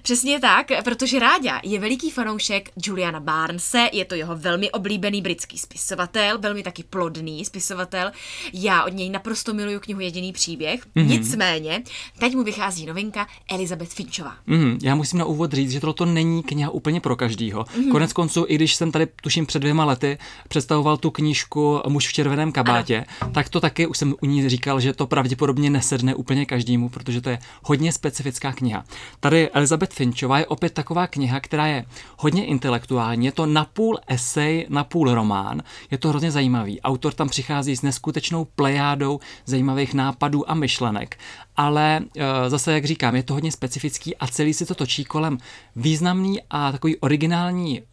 Přesně 0.01 0.39
tak, 0.39 0.67
protože 0.84 1.19
Ráďa 1.19 1.60
je 1.63 1.79
veliký 1.79 2.12
fanoušek 2.12 2.69
Juliana 2.84 3.19
Barnese, 3.19 3.89
je 3.93 4.05
to 4.05 4.15
jeho 4.15 4.36
velmi 4.36 4.71
oblíbený 4.71 5.21
britský 5.21 5.58
spisovatel, 5.58 6.38
velmi 6.39 6.63
taky 6.63 6.84
plodný 6.84 7.45
spisovatel. 7.45 8.12
Já 8.53 8.84
od 8.84 8.93
něj 8.93 9.10
naprosto 9.10 9.53
miluju 9.53 9.79
knihu 9.79 9.99
Jediný 9.99 10.34
příběh. 10.34 10.88
Mm-hmm. 10.88 11.08
Nicméně, 11.08 11.84
teď 12.19 12.36
mu 12.36 12.43
vychází 12.43 12.86
novinka 12.86 13.27
Elizabeth 13.49 13.93
Finchová. 13.93 14.36
Mm-hmm. 14.47 14.77
Já 14.82 14.95
musím 14.95 15.19
na 15.19 15.25
úvod 15.25 15.53
říct, 15.53 15.71
že 15.71 15.79
tohle 15.79 16.13
není 16.13 16.43
kniha 16.43 16.69
úplně 16.69 17.01
pro 17.01 17.15
každýho. 17.15 17.63
Mm-hmm. 17.63 17.91
Konec 17.91 18.09
konců, 18.13 18.45
i 18.48 18.56
když 18.56 18.76
jsem 18.76 18.91
tady, 18.91 19.08
tuším, 19.22 19.45
před 19.45 19.60
dvěma 19.60 19.86
lety 19.86 20.17
představoval 20.48 20.98
tu 20.98 21.12
knížku 21.12 21.82
Muž 21.88 22.08
v 22.08 22.13
červeném 22.13 22.52
kabátě, 22.52 23.06
ano. 23.22 23.32
tak 23.32 23.50
to 23.50 23.60
taky 23.60 23.88
už 23.88 23.98
jsem 23.98 24.15
u 24.22 24.26
ní 24.26 24.50
říkal, 24.50 24.80
že 24.80 24.93
to 24.93 25.08
pravděpodobně 25.08 25.69
nesedne 25.69 26.15
úplně 26.15 26.45
každému, 26.45 26.89
protože 26.89 27.22
to 27.22 27.30
je 27.30 27.39
hodně 27.63 27.91
specifická 27.93 28.54
kniha. 28.54 28.84
Tady 29.19 29.50
Elizabeth 29.50 29.93
Finchová 29.93 30.39
je 30.39 30.45
opět 30.45 30.74
taková 30.74 31.08
kniha, 31.08 31.39
která 31.39 31.67
je 31.67 31.86
hodně 32.17 32.45
intelektuální, 32.45 33.26
je 33.26 33.32
to 33.32 33.45
napůl 33.45 34.00
esej, 34.08 34.65
napůl 34.69 35.13
román, 35.13 35.62
je 35.91 35.98
to 35.98 36.10
hrozně 36.10 36.32
zajímavý. 36.32 36.82
Autor 36.82 37.13
tam 37.13 37.30
přichází 37.30 37.76
s 37.76 37.82
neskutečnou 37.82 38.45
plejádou 38.45 39.19
zajímavých 39.45 39.93
nápadů 39.93 40.52
a 40.52 40.54
myšlenek, 40.54 41.17
ale 41.60 42.00
e, 42.17 42.50
zase, 42.50 42.74
jak 42.74 42.86
říkám, 42.86 43.15
je 43.15 43.24
to 43.24 43.34
hodně 43.34 43.52
specifický 43.52 44.17
a 44.17 44.28
celý 44.28 44.54
se 44.54 44.65
to 44.65 44.76
točí 44.76 45.06
kolem 45.06 45.38
významný 45.76 46.39
a 46.50 46.72
takový 46.72 46.98
originální 46.98 47.80
e, 47.80 47.84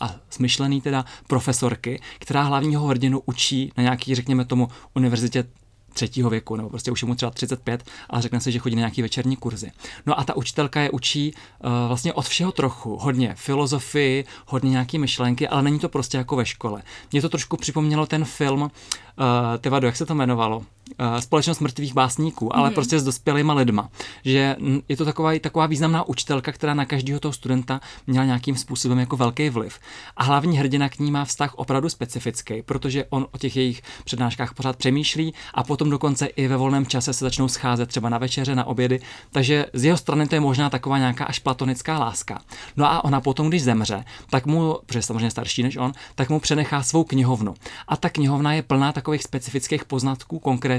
a 0.00 0.14
smyšlený 0.30 0.80
teda 0.80 1.04
profesorky, 1.26 2.00
která 2.18 2.42
hlavního 2.42 2.86
hrdinu 2.86 3.22
učí 3.26 3.72
na 3.76 3.82
nějaký, 3.82 4.14
řekněme 4.14 4.44
tomu, 4.44 4.68
univerzitě 4.94 5.44
třetího 5.94 6.30
věku, 6.30 6.56
nebo 6.56 6.68
prostě 6.68 6.90
už 6.90 7.02
je 7.02 7.08
mu 7.08 7.14
třeba 7.14 7.30
35, 7.30 7.84
ale 8.10 8.22
řekne 8.22 8.40
si, 8.40 8.52
že 8.52 8.58
chodí 8.58 8.76
na 8.76 8.80
nějaký 8.80 9.02
večerní 9.02 9.36
kurzy. 9.36 9.72
No 10.06 10.20
a 10.20 10.24
ta 10.24 10.36
učitelka 10.36 10.80
je 10.80 10.90
učí 10.90 11.34
uh, 11.34 11.70
vlastně 11.88 12.12
od 12.12 12.26
všeho 12.28 12.52
trochu, 12.52 12.96
hodně 12.96 13.34
filozofii, 13.36 14.24
hodně 14.46 14.70
nějaké 14.70 14.98
myšlenky, 14.98 15.48
ale 15.48 15.62
není 15.62 15.78
to 15.78 15.88
prostě 15.88 16.18
jako 16.18 16.36
ve 16.36 16.46
škole. 16.46 16.82
Mě 17.12 17.22
to 17.22 17.28
trošku 17.28 17.56
připomnělo 17.56 18.06
ten 18.06 18.24
film, 18.24 18.62
uh, 18.62 18.68
ty 19.60 19.68
vado, 19.68 19.86
jak 19.86 19.96
se 19.96 20.06
to 20.06 20.14
jmenovalo? 20.14 20.64
Uh, 21.00 21.20
Společnost 21.20 21.60
mrtvých 21.60 21.94
básníků, 21.94 22.56
ale 22.56 22.68
mm. 22.68 22.74
prostě 22.74 22.98
s 22.98 23.04
dospělýma 23.04 23.54
lidma. 23.54 23.88
Že 24.24 24.56
je 24.88 24.96
to 24.96 25.04
taková, 25.04 25.38
taková 25.38 25.66
významná 25.66 26.08
učitelka, 26.08 26.52
která 26.52 26.74
na 26.74 26.84
každého 26.84 27.20
toho 27.20 27.32
studenta 27.32 27.80
měla 28.06 28.24
nějakým 28.24 28.56
způsobem 28.56 28.98
jako 28.98 29.16
velký 29.16 29.50
vliv. 29.50 29.78
A 30.16 30.24
hlavní 30.24 30.58
hrdina 30.58 30.88
k 30.88 30.98
ní 30.98 31.10
má 31.10 31.24
vztah 31.24 31.54
opravdu 31.54 31.88
specifický, 31.88 32.62
protože 32.62 33.04
on 33.04 33.26
o 33.32 33.38
těch 33.38 33.56
jejich 33.56 33.82
přednáškách 34.04 34.54
pořád 34.54 34.76
přemýšlí 34.76 35.34
a 35.54 35.64
potom 35.64 35.90
dokonce 35.90 36.26
i 36.26 36.48
ve 36.48 36.56
volném 36.56 36.86
čase 36.86 37.12
se 37.12 37.24
začnou 37.24 37.48
scházet 37.48 37.88
třeba 37.88 38.08
na 38.08 38.18
večeře, 38.18 38.54
na 38.54 38.64
obědy, 38.64 39.00
takže 39.30 39.66
z 39.72 39.84
jeho 39.84 39.96
strany 39.96 40.26
to 40.26 40.34
je 40.34 40.40
možná 40.40 40.70
taková 40.70 40.98
nějaká 40.98 41.24
až 41.24 41.38
platonická 41.38 41.98
láska. 41.98 42.40
No 42.76 42.92
a 42.92 43.04
ona 43.04 43.20
potom, 43.20 43.48
když 43.48 43.62
zemře, 43.62 44.04
tak 44.30 44.46
mu, 44.46 44.78
protože 44.86 44.98
je 44.98 45.02
samozřejmě 45.02 45.30
starší 45.30 45.62
než 45.62 45.76
on, 45.76 45.92
tak 46.14 46.30
mu 46.30 46.40
přenechá 46.40 46.82
svou 46.82 47.04
knihovnu. 47.04 47.54
A 47.88 47.96
ta 47.96 48.08
knihovna 48.10 48.52
je 48.52 48.62
plná 48.62 48.92
takových 48.92 49.22
specifických 49.22 49.84
poznatků, 49.84 50.38
konkrétně 50.38 50.73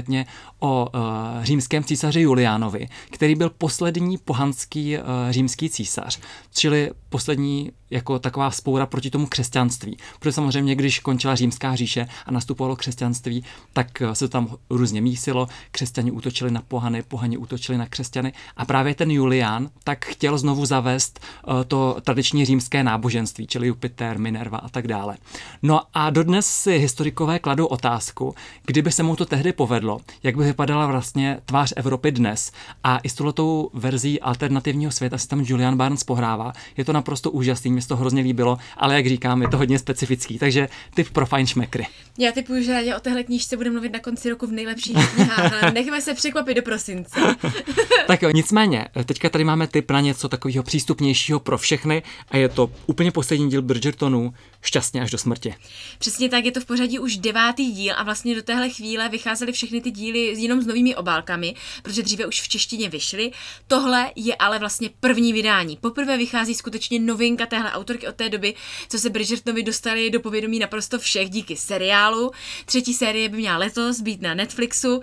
o 0.58 0.88
uh, 0.94 1.00
římském 1.44 1.84
císaři 1.84 2.20
Juliánovi, 2.20 2.88
který 3.10 3.34
byl 3.34 3.50
poslední 3.50 4.18
pohanský 4.18 4.98
uh, 4.98 5.04
římský 5.30 5.70
císař, 5.70 6.20
čili 6.54 6.90
poslední 7.16 7.72
jako 7.90 8.18
taková 8.18 8.50
spoura 8.50 8.86
proti 8.86 9.10
tomu 9.10 9.26
křesťanství. 9.26 9.96
Protože 10.18 10.32
samozřejmě, 10.32 10.74
když 10.74 11.00
končila 11.00 11.34
římská 11.34 11.76
říše 11.76 12.08
a 12.26 12.30
nastupovalo 12.30 12.76
křesťanství, 12.76 13.44
tak 13.72 14.02
eh, 14.02 14.14
se 14.14 14.28
tam 14.28 14.56
různě 14.70 15.00
mísilo, 15.00 15.48
křesťani 15.70 16.10
útočili 16.10 16.50
na 16.50 16.62
pohany, 16.68 17.02
pohani 17.02 17.36
útočili 17.36 17.78
na 17.78 17.86
křesťany 17.86 18.32
a 18.56 18.64
právě 18.64 18.94
ten 18.94 19.10
Julián 19.10 19.70
tak 19.84 20.04
chtěl 20.04 20.38
znovu 20.38 20.66
zavést 20.66 21.20
uh, 21.20 21.64
to 21.64 21.96
tradiční 22.04 22.44
římské 22.44 22.84
náboženství, 22.84 23.46
čili 23.46 23.66
Jupiter, 23.66 24.18
Minerva 24.18 24.58
a 24.58 24.68
tak 24.68 24.86
dále. 24.86 25.16
No 25.62 25.80
a 25.94 26.10
dodnes 26.10 26.46
si 26.46 26.78
historikové 26.78 27.38
kladou 27.38 27.66
otázku, 27.66 28.34
kdyby 28.66 28.92
se 28.92 29.02
mu 29.02 29.16
to 29.16 29.26
tehdy 29.26 29.52
povedlo, 29.52 30.00
jak 30.22 30.36
by 30.36 30.44
vypadala 30.44 30.86
vlastně 30.86 31.38
tvář 31.44 31.72
Evropy 31.76 32.12
dnes 32.12 32.52
a 32.84 32.98
i 32.98 33.08
s 33.08 33.14
touhletou 33.14 33.70
verzí 33.74 34.20
alternativního 34.20 34.92
světa 34.92 35.18
si 35.18 35.28
tam 35.28 35.40
Julian 35.40 35.76
Barnes 35.76 36.04
pohrává. 36.04 36.52
Je 36.76 36.84
to 36.84 36.92
naprosto 37.06 37.30
úžasný, 37.30 37.72
mi 37.72 37.82
to 37.82 37.96
hrozně 37.96 38.22
líbilo, 38.22 38.58
ale 38.76 38.94
jak 38.94 39.06
říkám, 39.06 39.42
je 39.42 39.48
to 39.48 39.56
hodně 39.56 39.78
specifický, 39.78 40.38
takže 40.38 40.68
typ 40.94 41.10
pro 41.10 41.26
fajn 41.26 41.46
šmekry. 41.46 41.86
Já 42.18 42.32
typuju, 42.32 42.62
že 42.62 42.72
rádi 42.72 42.94
o 42.94 43.00
téhle 43.00 43.24
knížce 43.24 43.56
budeme 43.56 43.72
mluvit 43.74 43.92
na 43.92 43.98
konci 43.98 44.30
roku 44.30 44.46
v 44.46 44.52
nejlepších 44.52 44.96
knihách, 45.14 45.62
ale 45.62 45.72
nechme 45.72 46.00
se 46.00 46.14
překvapit 46.14 46.56
do 46.56 46.62
prosince. 46.62 47.20
tak 48.06 48.22
jo, 48.22 48.30
nicméně, 48.30 48.88
teďka 49.04 49.28
tady 49.28 49.44
máme 49.44 49.66
typ 49.66 49.90
na 49.90 50.00
něco 50.00 50.28
takového 50.28 50.62
přístupnějšího 50.62 51.40
pro 51.40 51.58
všechny 51.58 52.02
a 52.28 52.36
je 52.36 52.48
to 52.48 52.70
úplně 52.86 53.12
poslední 53.12 53.50
díl 53.50 53.62
Bridgertonu, 53.62 54.34
šťastně 54.62 55.02
až 55.02 55.10
do 55.10 55.18
smrti. 55.18 55.54
Přesně 55.98 56.28
tak, 56.28 56.44
je 56.44 56.52
to 56.52 56.60
v 56.60 56.64
pořadí 56.64 56.98
už 56.98 57.16
devátý 57.16 57.72
díl 57.72 57.94
a 57.96 58.02
vlastně 58.02 58.34
do 58.34 58.42
téhle 58.42 58.70
chvíle 58.70 59.08
vycházely 59.08 59.52
všechny 59.52 59.80
ty 59.80 59.90
díly 59.90 60.18
jenom 60.18 60.62
s 60.62 60.66
novými 60.66 60.96
obálkami, 60.96 61.54
protože 61.82 62.02
dříve 62.02 62.26
už 62.26 62.40
v 62.40 62.48
češtině 62.48 62.88
vyšly. 62.88 63.30
Tohle 63.66 64.10
je 64.16 64.34
ale 64.34 64.58
vlastně 64.58 64.90
první 65.00 65.32
vydání. 65.32 65.76
Poprvé 65.76 66.18
vychází 66.18 66.54
skutečně 66.54 66.85
novinka 66.90 67.46
téhle 67.46 67.72
autorky 67.72 68.08
od 68.08 68.14
té 68.14 68.28
doby, 68.28 68.54
co 68.88 68.98
se 68.98 69.10
Bridgertonovi 69.10 69.62
dostali 69.62 70.10
do 70.10 70.20
povědomí 70.20 70.58
naprosto 70.58 70.98
všech 70.98 71.30
díky 71.30 71.56
seriálu. 71.56 72.30
Třetí 72.64 72.94
série 72.94 73.28
by 73.28 73.36
měla 73.36 73.56
letos 73.58 74.00
být 74.00 74.22
na 74.22 74.34
Netflixu. 74.34 75.00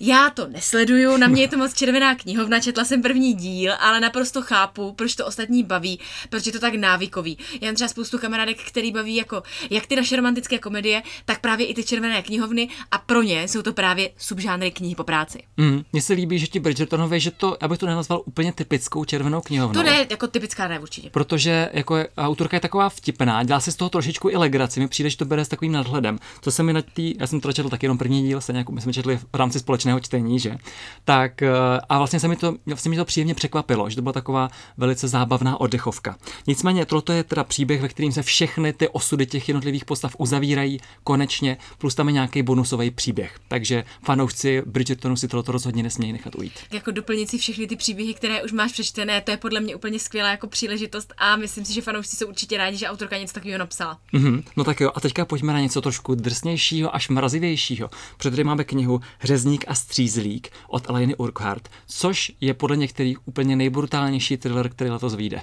Já 0.00 0.30
to 0.30 0.46
nesleduju, 0.46 1.16
na 1.16 1.26
mě 1.26 1.42
je 1.42 1.48
to 1.48 1.56
moc 1.56 1.74
červená 1.74 2.14
knihovna, 2.14 2.60
četla 2.60 2.84
jsem 2.84 3.02
první 3.02 3.34
díl, 3.34 3.72
ale 3.80 4.00
naprosto 4.00 4.42
chápu, 4.42 4.92
proč 4.92 5.14
to 5.14 5.26
ostatní 5.26 5.62
baví, 5.62 6.00
proč 6.30 6.46
je 6.46 6.52
to 6.52 6.58
tak 6.58 6.74
návykový. 6.74 7.38
Já 7.60 7.66
mám 7.66 7.74
třeba 7.74 7.88
spoustu 7.88 8.18
kamarádek, 8.18 8.62
který 8.62 8.92
baví 8.92 9.16
jako 9.16 9.42
jak 9.70 9.86
ty 9.86 9.96
naše 9.96 10.16
romantické 10.16 10.58
komedie, 10.58 11.02
tak 11.24 11.40
právě 11.40 11.66
i 11.66 11.74
ty 11.74 11.84
červené 11.84 12.22
knihovny 12.22 12.68
a 12.90 12.98
pro 12.98 13.22
ně 13.22 13.48
jsou 13.48 13.62
to 13.62 13.72
právě 13.72 14.10
subžánry 14.16 14.70
knihy 14.70 14.94
po 14.94 15.04
práci. 15.04 15.42
Mm, 15.56 15.82
mně 15.92 16.02
se 16.02 16.12
líbí, 16.12 16.38
že 16.38 16.46
ti 16.46 16.60
Bridgertonovi, 16.60 17.20
že 17.20 17.30
to, 17.30 17.64
abych 17.64 17.78
to 17.78 17.86
nenazval 17.86 18.22
úplně 18.24 18.52
typickou 18.52 19.04
červenou 19.04 19.40
knihovnou. 19.40 19.80
To 19.80 19.86
ne, 19.86 20.06
jako 20.10 20.26
typická 20.26 20.68
ne 20.68 20.80
určitě. 20.80 21.10
Protože 21.22 21.68
jako 21.72 21.96
je, 21.96 22.08
autorka 22.18 22.56
je 22.56 22.60
taková 22.60 22.88
vtipná, 22.88 23.42
dělá 23.42 23.60
si 23.60 23.72
z 23.72 23.76
toho 23.76 23.88
trošičku 23.88 24.30
i 24.30 24.36
legraci, 24.36 24.80
mi 24.80 24.88
přijde, 24.88 25.10
že 25.10 25.16
to 25.16 25.24
bere 25.24 25.44
s 25.44 25.48
takovým 25.48 25.72
nadhledem. 25.72 26.18
To 26.40 26.50
se 26.50 26.62
mi 26.62 26.72
na 26.72 26.82
tý, 26.82 27.14
já 27.20 27.26
jsem 27.26 27.40
to 27.40 27.52
četl 27.52 27.68
taky 27.68 27.86
jenom 27.86 27.98
první 27.98 28.22
díl, 28.22 28.40
stejně 28.40 28.58
jako 28.58 28.72
my 28.72 28.80
jsme 28.80 28.92
četli 28.92 29.16
v 29.16 29.26
rámci 29.34 29.58
společného 29.58 30.00
čtení, 30.00 30.38
že? 30.38 30.56
Tak 31.04 31.42
eh, 31.42 31.50
a 31.88 31.98
vlastně 31.98 32.20
se 32.20 32.28
mi 32.28 32.36
to, 32.36 32.54
vlastně 32.66 32.90
mi 32.90 32.96
to 32.96 33.04
příjemně 33.04 33.34
překvapilo, 33.34 33.90
že 33.90 33.96
to 33.96 34.02
byla 34.02 34.12
taková 34.12 34.48
velice 34.76 35.08
zábavná 35.08 35.60
oddechovka. 35.60 36.16
Nicméně 36.46 36.86
toto 36.86 37.12
je 37.12 37.24
teda 37.24 37.44
příběh, 37.44 37.82
ve 37.82 37.88
kterým 37.88 38.12
se 38.12 38.22
všechny 38.22 38.72
ty 38.72 38.88
osudy 38.88 39.26
těch 39.26 39.48
jednotlivých 39.48 39.84
postav 39.84 40.16
uzavírají 40.18 40.80
konečně, 41.04 41.56
plus 41.78 41.94
tam 41.94 42.08
je 42.08 42.12
nějaký 42.12 42.42
bonusový 42.42 42.90
příběh. 42.90 43.38
Takže 43.48 43.84
fanoušci 44.04 44.62
Bridgertonu 44.66 45.16
si 45.16 45.28
tohle 45.28 45.44
rozhodně 45.46 45.82
nesmějí 45.82 46.12
nechat 46.12 46.34
ujít. 46.34 46.52
Jako 46.72 46.90
doplnit 46.90 47.30
si 47.30 47.38
všechny 47.38 47.66
ty 47.66 47.76
příběhy, 47.76 48.14
které 48.14 48.42
už 48.42 48.52
máš 48.52 48.72
přečtené, 48.72 49.20
to 49.20 49.30
je 49.30 49.36
podle 49.36 49.60
mě 49.60 49.76
úplně 49.76 49.98
skvělá 49.98 50.30
jako 50.30 50.46
příležitost 50.46 51.11
a 51.18 51.36
myslím 51.36 51.64
si, 51.64 51.72
že 51.72 51.82
fanoušci 51.82 52.16
jsou 52.16 52.26
určitě 52.26 52.56
rádi, 52.56 52.76
že 52.76 52.88
autorka 52.88 53.18
něco 53.18 53.34
takového 53.34 53.58
napsala. 53.58 53.98
Mm-hmm. 54.14 54.42
No 54.56 54.64
tak 54.64 54.80
jo, 54.80 54.90
a 54.94 55.00
teďka 55.00 55.24
pojďme 55.24 55.52
na 55.52 55.60
něco 55.60 55.80
trošku 55.80 56.14
drsnějšího 56.14 56.94
až 56.94 57.08
mrazivějšího. 57.08 57.90
Protože 58.16 58.44
máme 58.44 58.64
knihu 58.64 59.00
Řezník 59.22 59.64
a 59.68 59.74
střízlík 59.74 60.48
od 60.68 60.88
Eleny 60.90 61.14
Urquhart, 61.16 61.68
což 61.86 62.32
je 62.40 62.54
podle 62.54 62.76
některých 62.76 63.28
úplně 63.28 63.56
nejbrutálnější 63.56 64.36
thriller, 64.36 64.68
který 64.68 64.90
letos 64.90 65.14
vyjde. 65.14 65.42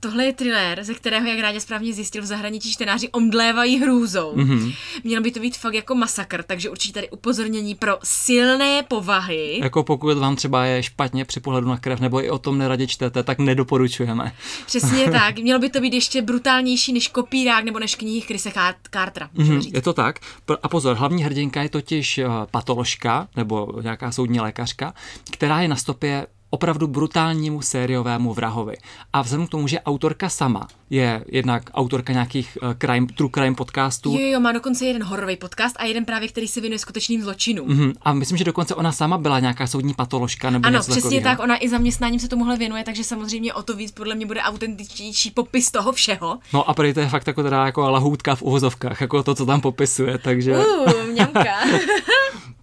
Tohle 0.00 0.24
je 0.24 0.32
thriller, 0.32 0.84
ze 0.84 0.94
kterého, 0.94 1.26
jak 1.26 1.38
Rádě 1.38 1.60
správně 1.60 1.92
zjistil, 1.92 2.22
v 2.22 2.26
zahraničí 2.26 2.72
čtenáři 2.72 3.08
omdlévají 3.08 3.78
hrůzou. 3.78 4.32
Mm-hmm. 4.36 4.74
Mělo 5.04 5.22
by 5.22 5.30
to 5.30 5.40
být 5.40 5.56
fakt 5.56 5.74
jako 5.74 5.94
masakr, 5.94 6.42
takže 6.42 6.70
určitě 6.70 6.94
tady 6.94 7.10
upozornění 7.10 7.74
pro 7.74 7.98
silné 8.04 8.82
povahy. 8.82 9.60
Jako 9.62 9.82
pokud 9.82 10.18
vám 10.18 10.36
třeba 10.36 10.64
je 10.64 10.82
špatně 10.82 11.24
při 11.24 11.40
pohledu 11.40 11.68
na 11.68 11.76
krev, 11.76 12.00
nebo 12.00 12.24
i 12.24 12.30
o 12.30 12.38
tom 12.38 12.58
neradě 12.58 12.86
čtete, 12.86 13.22
tak 13.22 13.38
nedoporučujeme. 13.38 14.32
Přesně 14.66 15.10
tak. 15.10 15.38
Mělo 15.38 15.60
by 15.60 15.68
to 15.68 15.80
být 15.80 15.94
ještě 15.94 16.22
brutálnější 16.22 16.92
než 16.92 17.08
kopírák 17.08 17.64
nebo 17.64 17.78
než 17.78 17.94
knihy 17.94 18.20
Chrisa 18.20 18.74
Cartera. 18.90 19.28
Mm-hmm, 19.36 19.70
je 19.74 19.82
to 19.82 19.92
tak. 19.92 20.18
A 20.62 20.68
pozor, 20.68 20.96
hlavní 20.96 21.24
hrdinka 21.24 21.62
je 21.62 21.68
totiž 21.68 22.18
uh, 22.18 22.24
patoložka 22.50 23.28
nebo 23.36 23.72
nějaká 23.82 24.12
soudní 24.12 24.40
lékařka, 24.40 24.94
která 25.30 25.60
je 25.60 25.68
na 25.68 25.76
stopě 25.76 26.26
opravdu 26.50 26.86
brutálnímu 26.86 27.62
sériovému 27.62 28.34
vrahovi. 28.34 28.76
A 29.12 29.22
vzhledem 29.22 29.46
k 29.46 29.50
tomu, 29.50 29.68
že 29.68 29.80
autorka 29.80 30.28
sama 30.28 30.68
je 30.90 31.24
jednak 31.28 31.70
autorka 31.74 32.12
nějakých 32.12 32.58
uh, 32.62 32.74
crime, 32.78 33.06
true 33.16 33.30
crime 33.34 33.54
podcastů. 33.54 34.12
Jo, 34.12 34.26
jo, 34.32 34.40
má 34.40 34.52
dokonce 34.52 34.86
jeden 34.86 35.02
hororový 35.04 35.36
podcast 35.36 35.76
a 35.78 35.84
jeden 35.84 36.04
právě, 36.04 36.28
který 36.28 36.48
se 36.48 36.60
věnuje 36.60 36.78
skutečným 36.78 37.22
zločinům. 37.22 37.68
Mm-hmm. 37.68 37.94
A 38.02 38.12
myslím, 38.12 38.38
že 38.38 38.44
dokonce 38.44 38.74
ona 38.74 38.92
sama 38.92 39.18
byla 39.18 39.40
nějaká 39.40 39.66
soudní 39.66 39.94
patoložka 39.94 40.50
nebo 40.50 40.66
Ano, 40.66 40.78
něco 40.78 40.90
přesně 40.90 41.20
takového. 41.20 41.36
tak, 41.36 41.44
ona 41.44 41.64
i 41.64 41.68
zaměstnáním 41.68 42.20
se 42.20 42.28
tomuhle 42.28 42.56
věnuje, 42.56 42.84
takže 42.84 43.04
samozřejmě 43.04 43.54
o 43.54 43.62
to 43.62 43.76
víc 43.76 43.92
podle 43.92 44.14
mě 44.14 44.26
bude 44.26 44.40
autentičtější 44.40 45.30
popis 45.30 45.70
toho 45.70 45.92
všeho. 45.92 46.38
No 46.52 46.70
a 46.70 46.74
prý 46.74 46.94
to 46.94 47.00
je 47.00 47.08
fakt 47.08 47.26
jako 47.26 47.42
teda 47.42 47.66
jako 47.66 47.90
lahoutka 47.90 48.34
v 48.34 48.42
uvozovkách, 48.42 49.00
jako 49.00 49.22
to, 49.22 49.34
co 49.34 49.46
tam 49.46 49.60
popisuje, 49.60 50.18
takže... 50.18 50.56
Uh, 50.58 50.92
mňamka. 51.10 51.44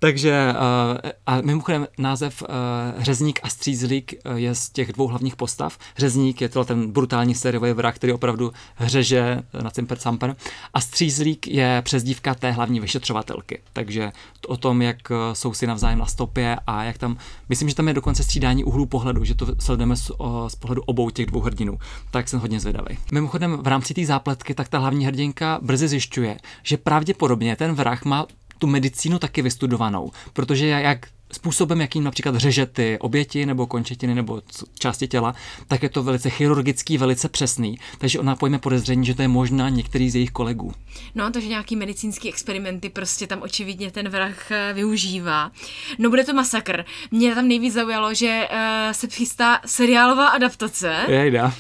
Takže 0.04 0.54
uh, 0.54 1.10
a 1.26 1.42
mimochodem 1.42 1.88
název 1.98 2.42
uh, 2.42 3.04
Řezník 3.04 3.40
a 3.44 3.50
Střízlík 3.50 4.14
uh, 4.26 4.36
je 4.36 4.56
z 4.56 4.70
těch 4.70 4.94
dvou 4.94 5.08
hlavních 5.08 5.36
postav. 5.36 5.78
Řezník 5.98 6.42
je 6.42 6.50
to 6.50 6.66
ten 6.66 6.92
brutální 6.92 7.36
sériový 7.36 7.74
vrah, 7.74 7.96
který 7.96 8.14
opravdu 8.14 8.52
hřeže 8.76 9.42
na 9.64 9.70
Cimper 9.70 9.98
Samper. 9.98 10.36
A 10.74 10.82
Střízlík 10.82 11.48
je 11.48 11.82
přezdívka 11.86 12.36
té 12.36 12.52
hlavní 12.52 12.80
vyšetřovatelky. 12.80 13.62
Takže 13.74 14.12
to 14.42 14.48
o 14.48 14.58
tom, 14.58 14.82
jak 14.82 14.98
jsou 15.34 15.54
si 15.54 15.68
navzájem 15.68 16.00
na 16.00 16.06
stopě 16.06 16.58
a 16.68 16.84
jak 16.84 16.98
tam, 16.98 17.18
myslím, 17.50 17.70
že 17.70 17.76
tam 17.76 17.88
je 17.88 17.94
dokonce 17.94 18.24
střídání 18.24 18.64
úhlu 18.64 18.86
pohledu, 18.86 19.24
že 19.24 19.36
to 19.36 19.48
sledujeme 19.60 19.96
z, 19.96 20.12
o, 20.18 20.50
z 20.50 20.56
pohledu 20.56 20.82
obou 20.82 21.10
těch 21.10 21.26
dvou 21.26 21.40
hrdinů. 21.40 21.80
Tak 22.12 22.30
jsem 22.30 22.40
hodně 22.40 22.60
zvědavý. 22.60 22.98
Mimochodem 23.12 23.58
v 23.58 23.68
rámci 23.68 23.94
té 23.94 24.06
zápletky, 24.06 24.54
tak 24.54 24.68
ta 24.68 24.80
hlavní 24.80 25.06
hrdinka 25.06 25.60
brzy 25.62 25.88
zjišťuje, 25.88 26.38
že 26.64 26.78
pravděpodobně 26.78 27.56
ten 27.56 27.74
vrah 27.74 28.06
má 28.06 28.26
tu 28.64 28.68
medicínu 28.68 29.20
taky 29.20 29.42
vystudovanou, 29.42 30.12
protože 30.34 30.68
jak 30.68 31.08
způsobem, 31.34 31.82
jakým 31.82 32.04
například 32.04 32.36
řeže 32.36 32.66
ty 32.66 32.98
oběti 33.00 33.46
nebo 33.46 33.68
končetiny 33.68 34.16
nebo 34.16 34.42
části 34.80 35.08
těla, 35.08 35.36
tak 35.68 35.84
je 35.84 35.90
to 35.90 36.04
velice 36.04 36.30
chirurgický, 36.30 36.98
velice 36.98 37.30
přesný. 37.30 37.80
Takže 37.98 38.20
ona 38.20 38.36
pojme 38.36 38.60
podezření, 38.60 39.06
že 39.06 39.16
to 39.16 39.22
je 39.22 39.28
možná 39.28 39.70
některý 39.70 40.10
z 40.10 40.16
jejich 40.16 40.32
kolegů. 40.32 40.74
No, 41.16 41.32
takže 41.32 41.48
nějaký 41.48 41.76
medicínský 41.76 42.30
experimenty 42.30 42.90
prostě 42.90 43.28
tam 43.28 43.42
očividně 43.42 43.92
ten 43.92 44.10
vrah 44.10 44.52
eh, 44.52 44.74
využívá. 44.74 45.52
No 46.00 46.10
bude 46.10 46.24
to 46.24 46.34
masakr. 46.34 46.86
Mě 47.12 47.36
tam 47.36 47.48
nejvíc 47.48 47.74
zaujalo, 47.74 48.14
že 48.14 48.48
uh, 48.52 48.92
se 48.92 49.08
chystá 49.08 49.60
seriálová 49.66 50.28
adaptace. 50.28 50.96
Jejda. 51.08 51.54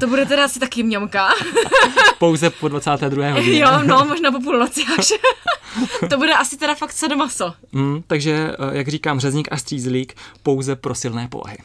to 0.00 0.06
bude 0.06 0.26
teda 0.26 0.44
asi 0.44 0.60
taky 0.60 0.82
mňamka. 0.82 1.28
Pouze 2.18 2.50
po 2.50 2.68
22. 2.68 3.28
hodině. 3.32 3.58
Jo, 3.58 3.82
no, 3.86 4.04
možná 4.04 4.32
po 4.32 4.40
půlnoci 4.40 4.82
až. 4.98 5.12
to 6.10 6.16
bude 6.16 6.34
asi 6.34 6.56
teda 6.56 6.74
fakt 6.74 6.92
sadomaso. 6.92 7.54
Mm, 7.72 8.02
takže, 8.06 8.52
jak 8.72 8.88
říkám, 8.88 9.20
řezník 9.20 9.48
a 9.50 9.56
střízlík 9.56 10.14
pouze 10.42 10.76
pro 10.76 10.94
silné 10.94 11.28
povahy. 11.28 11.58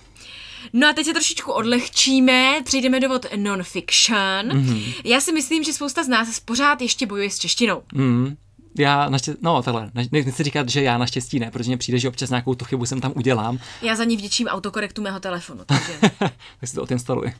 No 0.73 0.87
a 0.87 0.93
teď 0.93 1.05
se 1.05 1.13
trošičku 1.13 1.51
odlehčíme, 1.51 2.61
přejdeme 2.63 2.99
do 2.99 3.09
vod 3.09 3.25
non-fiction. 3.35 4.17
Mm-hmm. 4.17 4.93
Já 5.03 5.21
si 5.21 5.31
myslím, 5.31 5.63
že 5.63 5.73
spousta 5.73 6.03
z 6.03 6.07
nás 6.07 6.39
pořád 6.39 6.81
ještě 6.81 7.05
bojuje 7.05 7.29
s 7.29 7.39
češtinou. 7.39 7.81
Mm, 7.93 8.35
já 8.77 9.09
naštěstí, 9.09 9.39
no 9.43 9.61
takhle, 9.61 9.91
nechci 10.11 10.43
říkat, 10.43 10.69
že 10.69 10.83
já 10.83 10.97
naštěstí 10.97 11.39
ne, 11.39 11.51
protože 11.51 11.69
mě 11.69 11.77
přijde, 11.77 11.99
že 11.99 12.09
občas 12.09 12.29
nějakou 12.29 12.55
tu 12.55 12.65
chybu 12.65 12.85
sem 12.85 13.01
tam 13.01 13.13
udělám. 13.15 13.59
Já 13.81 13.95
za 13.95 14.03
ní 14.03 14.17
vděčím 14.17 14.47
autokorektu 14.47 15.01
mého 15.01 15.19
telefonu, 15.19 15.61
takže... 15.65 15.93
tak 16.59 16.69
si 16.69 16.75
to 16.75 16.83
odinstaluji. 16.83 17.33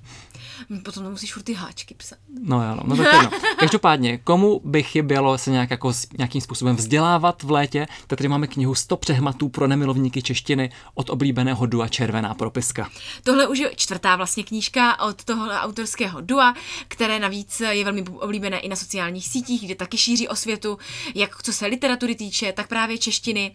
Potom 0.84 1.04
to 1.04 1.10
musíš 1.10 1.34
furt 1.34 1.44
ty 1.44 1.54
háčky 1.54 1.94
psat. 1.94 2.18
No 2.44 2.64
jo, 2.64 2.76
no, 2.76 2.84
no 2.86 3.04
tak 3.04 3.32
no. 3.32 3.40
Každopádně, 3.60 4.18
komu 4.18 4.62
by 4.64 4.84
chybělo 4.84 5.38
se 5.38 5.52
nějak 5.52 5.72
jako, 5.72 5.94
nějakým 6.18 6.42
způsobem 6.42 6.76
vzdělávat 6.76 7.44
v 7.44 7.52
létě, 7.52 7.88
tak 8.08 8.18
tady 8.18 8.28
máme 8.28 8.48
knihu 8.48 8.76
100 8.76 8.98
přehmatů 8.98 9.50
pro 9.50 9.68
nemilovníky 9.68 10.22
češtiny 10.22 10.72
od 10.94 11.10
oblíbeného 11.10 11.66
dua 11.66 11.88
Červená 11.88 12.34
propiska. 12.34 12.90
Tohle 13.24 13.48
už 13.48 13.60
je 13.60 13.72
čtvrtá 13.76 14.16
vlastně 14.16 14.44
knížka 14.44 15.00
od 15.00 15.24
tohohle 15.24 15.60
autorského 15.60 16.22
dua, 16.22 16.54
které 16.88 17.20
navíc 17.20 17.60
je 17.60 17.84
velmi 17.84 18.02
oblíbené 18.02 18.60
i 18.60 18.70
na 18.70 18.76
sociálních 18.76 19.28
sítích, 19.28 19.66
kde 19.66 19.76
taky 19.76 19.98
šíří 19.98 20.28
osvětu, 20.28 20.78
jak 21.16 21.25
co 21.44 21.54
se 21.54 21.66
literatury 21.66 22.16
týče, 22.16 22.54
tak 22.54 22.68
právě 22.68 22.98
češtiny. 22.98 23.52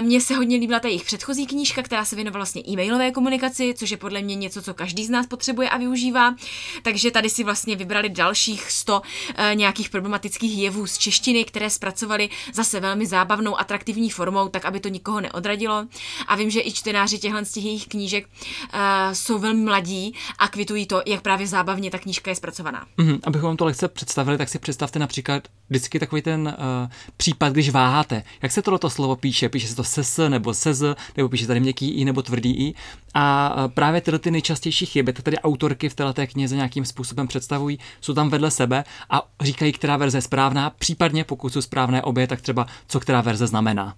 Mně 0.00 0.20
se 0.20 0.34
hodně 0.34 0.56
líbila 0.56 0.80
ta 0.80 0.88
jejich 0.88 1.04
předchozí 1.04 1.46
knížka, 1.46 1.82
která 1.82 2.04
se 2.04 2.16
věnovala 2.16 2.40
vlastně 2.40 2.62
e-mailové 2.68 3.10
komunikaci, 3.10 3.74
což 3.76 3.90
je 3.90 3.96
podle 3.96 4.22
mě 4.22 4.34
něco, 4.34 4.62
co 4.62 4.74
každý 4.74 5.06
z 5.06 5.10
nás 5.10 5.26
potřebuje 5.26 5.70
a 5.70 5.76
využívá. 5.76 6.34
Takže 6.82 7.10
tady 7.10 7.30
si 7.30 7.44
vlastně 7.44 7.76
vybrali 7.76 8.08
dalších 8.08 8.70
100 8.70 9.02
e, 9.36 9.54
nějakých 9.54 9.88
problematických 9.90 10.58
jevů 10.58 10.86
z 10.86 10.98
češtiny, 10.98 11.44
které 11.44 11.70
zpracovali 11.70 12.28
zase 12.54 12.80
velmi 12.80 13.06
zábavnou, 13.06 13.60
atraktivní 13.60 14.10
formou, 14.10 14.48
tak 14.48 14.64
aby 14.64 14.80
to 14.80 14.88
nikoho 14.88 15.20
neodradilo. 15.20 15.86
A 16.26 16.36
vím, 16.36 16.50
že 16.50 16.60
i 16.60 16.72
čtenáři 16.72 17.18
těchhle 17.18 17.44
z 17.44 17.52
těch 17.52 17.64
jejich 17.64 17.86
knížek 17.86 18.28
e, 18.72 19.14
jsou 19.14 19.38
velmi 19.38 19.64
mladí 19.64 20.14
a 20.38 20.48
kvitují 20.48 20.86
to, 20.86 21.02
jak 21.06 21.22
právě 21.22 21.46
zábavně 21.46 21.90
ta 21.90 21.98
knížka 21.98 22.30
je 22.30 22.34
zpracovaná. 22.34 22.86
Mm-hmm, 22.98 23.20
abychom 23.24 23.46
vám 23.46 23.56
to 23.56 23.64
lehce 23.64 23.88
představili, 23.88 24.38
tak 24.38 24.48
si 24.48 24.58
představte 24.58 24.98
například 24.98 25.48
vždycky 25.68 25.98
takový 25.98 26.22
ten 26.22 26.56
uh, 26.58 26.89
případ, 27.16 27.52
když 27.52 27.70
váháte. 27.70 28.22
Jak 28.42 28.52
se 28.52 28.62
tohleto 28.62 28.90
slovo 28.90 29.16
píše? 29.16 29.48
Píše 29.48 29.68
se 29.68 29.76
to 29.76 29.84
ses 29.84 30.20
nebo 30.28 30.54
sez, 30.54 30.82
nebo 31.16 31.28
píše 31.28 31.46
tady 31.46 31.60
měkký 31.60 31.90
i 31.90 32.04
nebo 32.04 32.22
tvrdý 32.22 32.68
i. 32.68 32.74
A 33.14 33.54
uh, 33.56 33.70
právě 33.70 34.00
tyhle 34.00 34.18
ty 34.18 34.30
nejčastější 34.30 34.86
chyby, 34.86 35.12
tady 35.12 35.38
autorky 35.38 35.88
v 35.88 35.94
této 35.94 36.26
knize 36.26 36.56
nějakým 36.56 36.84
způsobem 36.84 37.28
představují, 37.28 37.78
jsou 38.00 38.14
tam 38.14 38.30
vedle 38.30 38.50
sebe 38.50 38.84
a 39.10 39.22
říkají, 39.40 39.72
která 39.72 39.96
verze 39.96 40.18
je 40.18 40.22
správná, 40.22 40.70
případně 40.70 41.24
pokud 41.24 41.52
jsou 41.52 41.62
správné 41.62 42.02
obě, 42.02 42.26
tak 42.26 42.40
třeba 42.40 42.66
co 42.86 43.00
která 43.00 43.20
verze 43.20 43.46
znamená. 43.46 43.94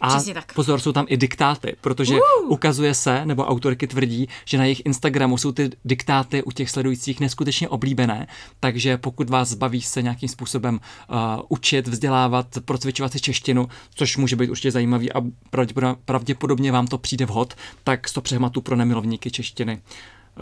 A 0.00 0.20
tak. 0.34 0.54
pozor, 0.54 0.80
jsou 0.80 0.92
tam 0.92 1.06
i 1.08 1.16
diktáty, 1.16 1.76
protože 1.80 2.14
uh. 2.14 2.52
ukazuje 2.52 2.94
se, 2.94 3.26
nebo 3.26 3.44
autorky 3.44 3.86
tvrdí, 3.86 4.28
že 4.44 4.58
na 4.58 4.64
jejich 4.64 4.82
Instagramu 4.86 5.38
jsou 5.38 5.52
ty 5.52 5.70
diktáty 5.84 6.42
u 6.42 6.50
těch 6.50 6.70
sledujících 6.70 7.20
neskutečně 7.20 7.68
oblíbené, 7.68 8.26
takže 8.60 8.96
pokud 8.96 9.30
vás 9.30 9.48
zbaví 9.48 9.82
se 9.82 10.02
nějakým 10.02 10.28
způsobem 10.28 10.80
uh, 11.08 11.18
učit, 11.48 11.88
vzdělávat, 11.88 12.46
procvičovat 12.64 13.12
si 13.12 13.20
češtinu, 13.20 13.68
což 13.94 14.16
může 14.16 14.36
být 14.36 14.50
určitě 14.50 14.70
zajímavý 14.70 15.12
a 15.12 15.20
pravděpodobně, 15.50 15.96
pravděpodobně 16.04 16.72
vám 16.72 16.86
to 16.86 16.98
přijde 16.98 17.26
vhod, 17.26 17.54
tak 17.84 18.08
100 18.08 18.20
přehmatů 18.20 18.60
pro 18.60 18.76
nemilovníky 18.76 19.30
češtiny 19.30 19.82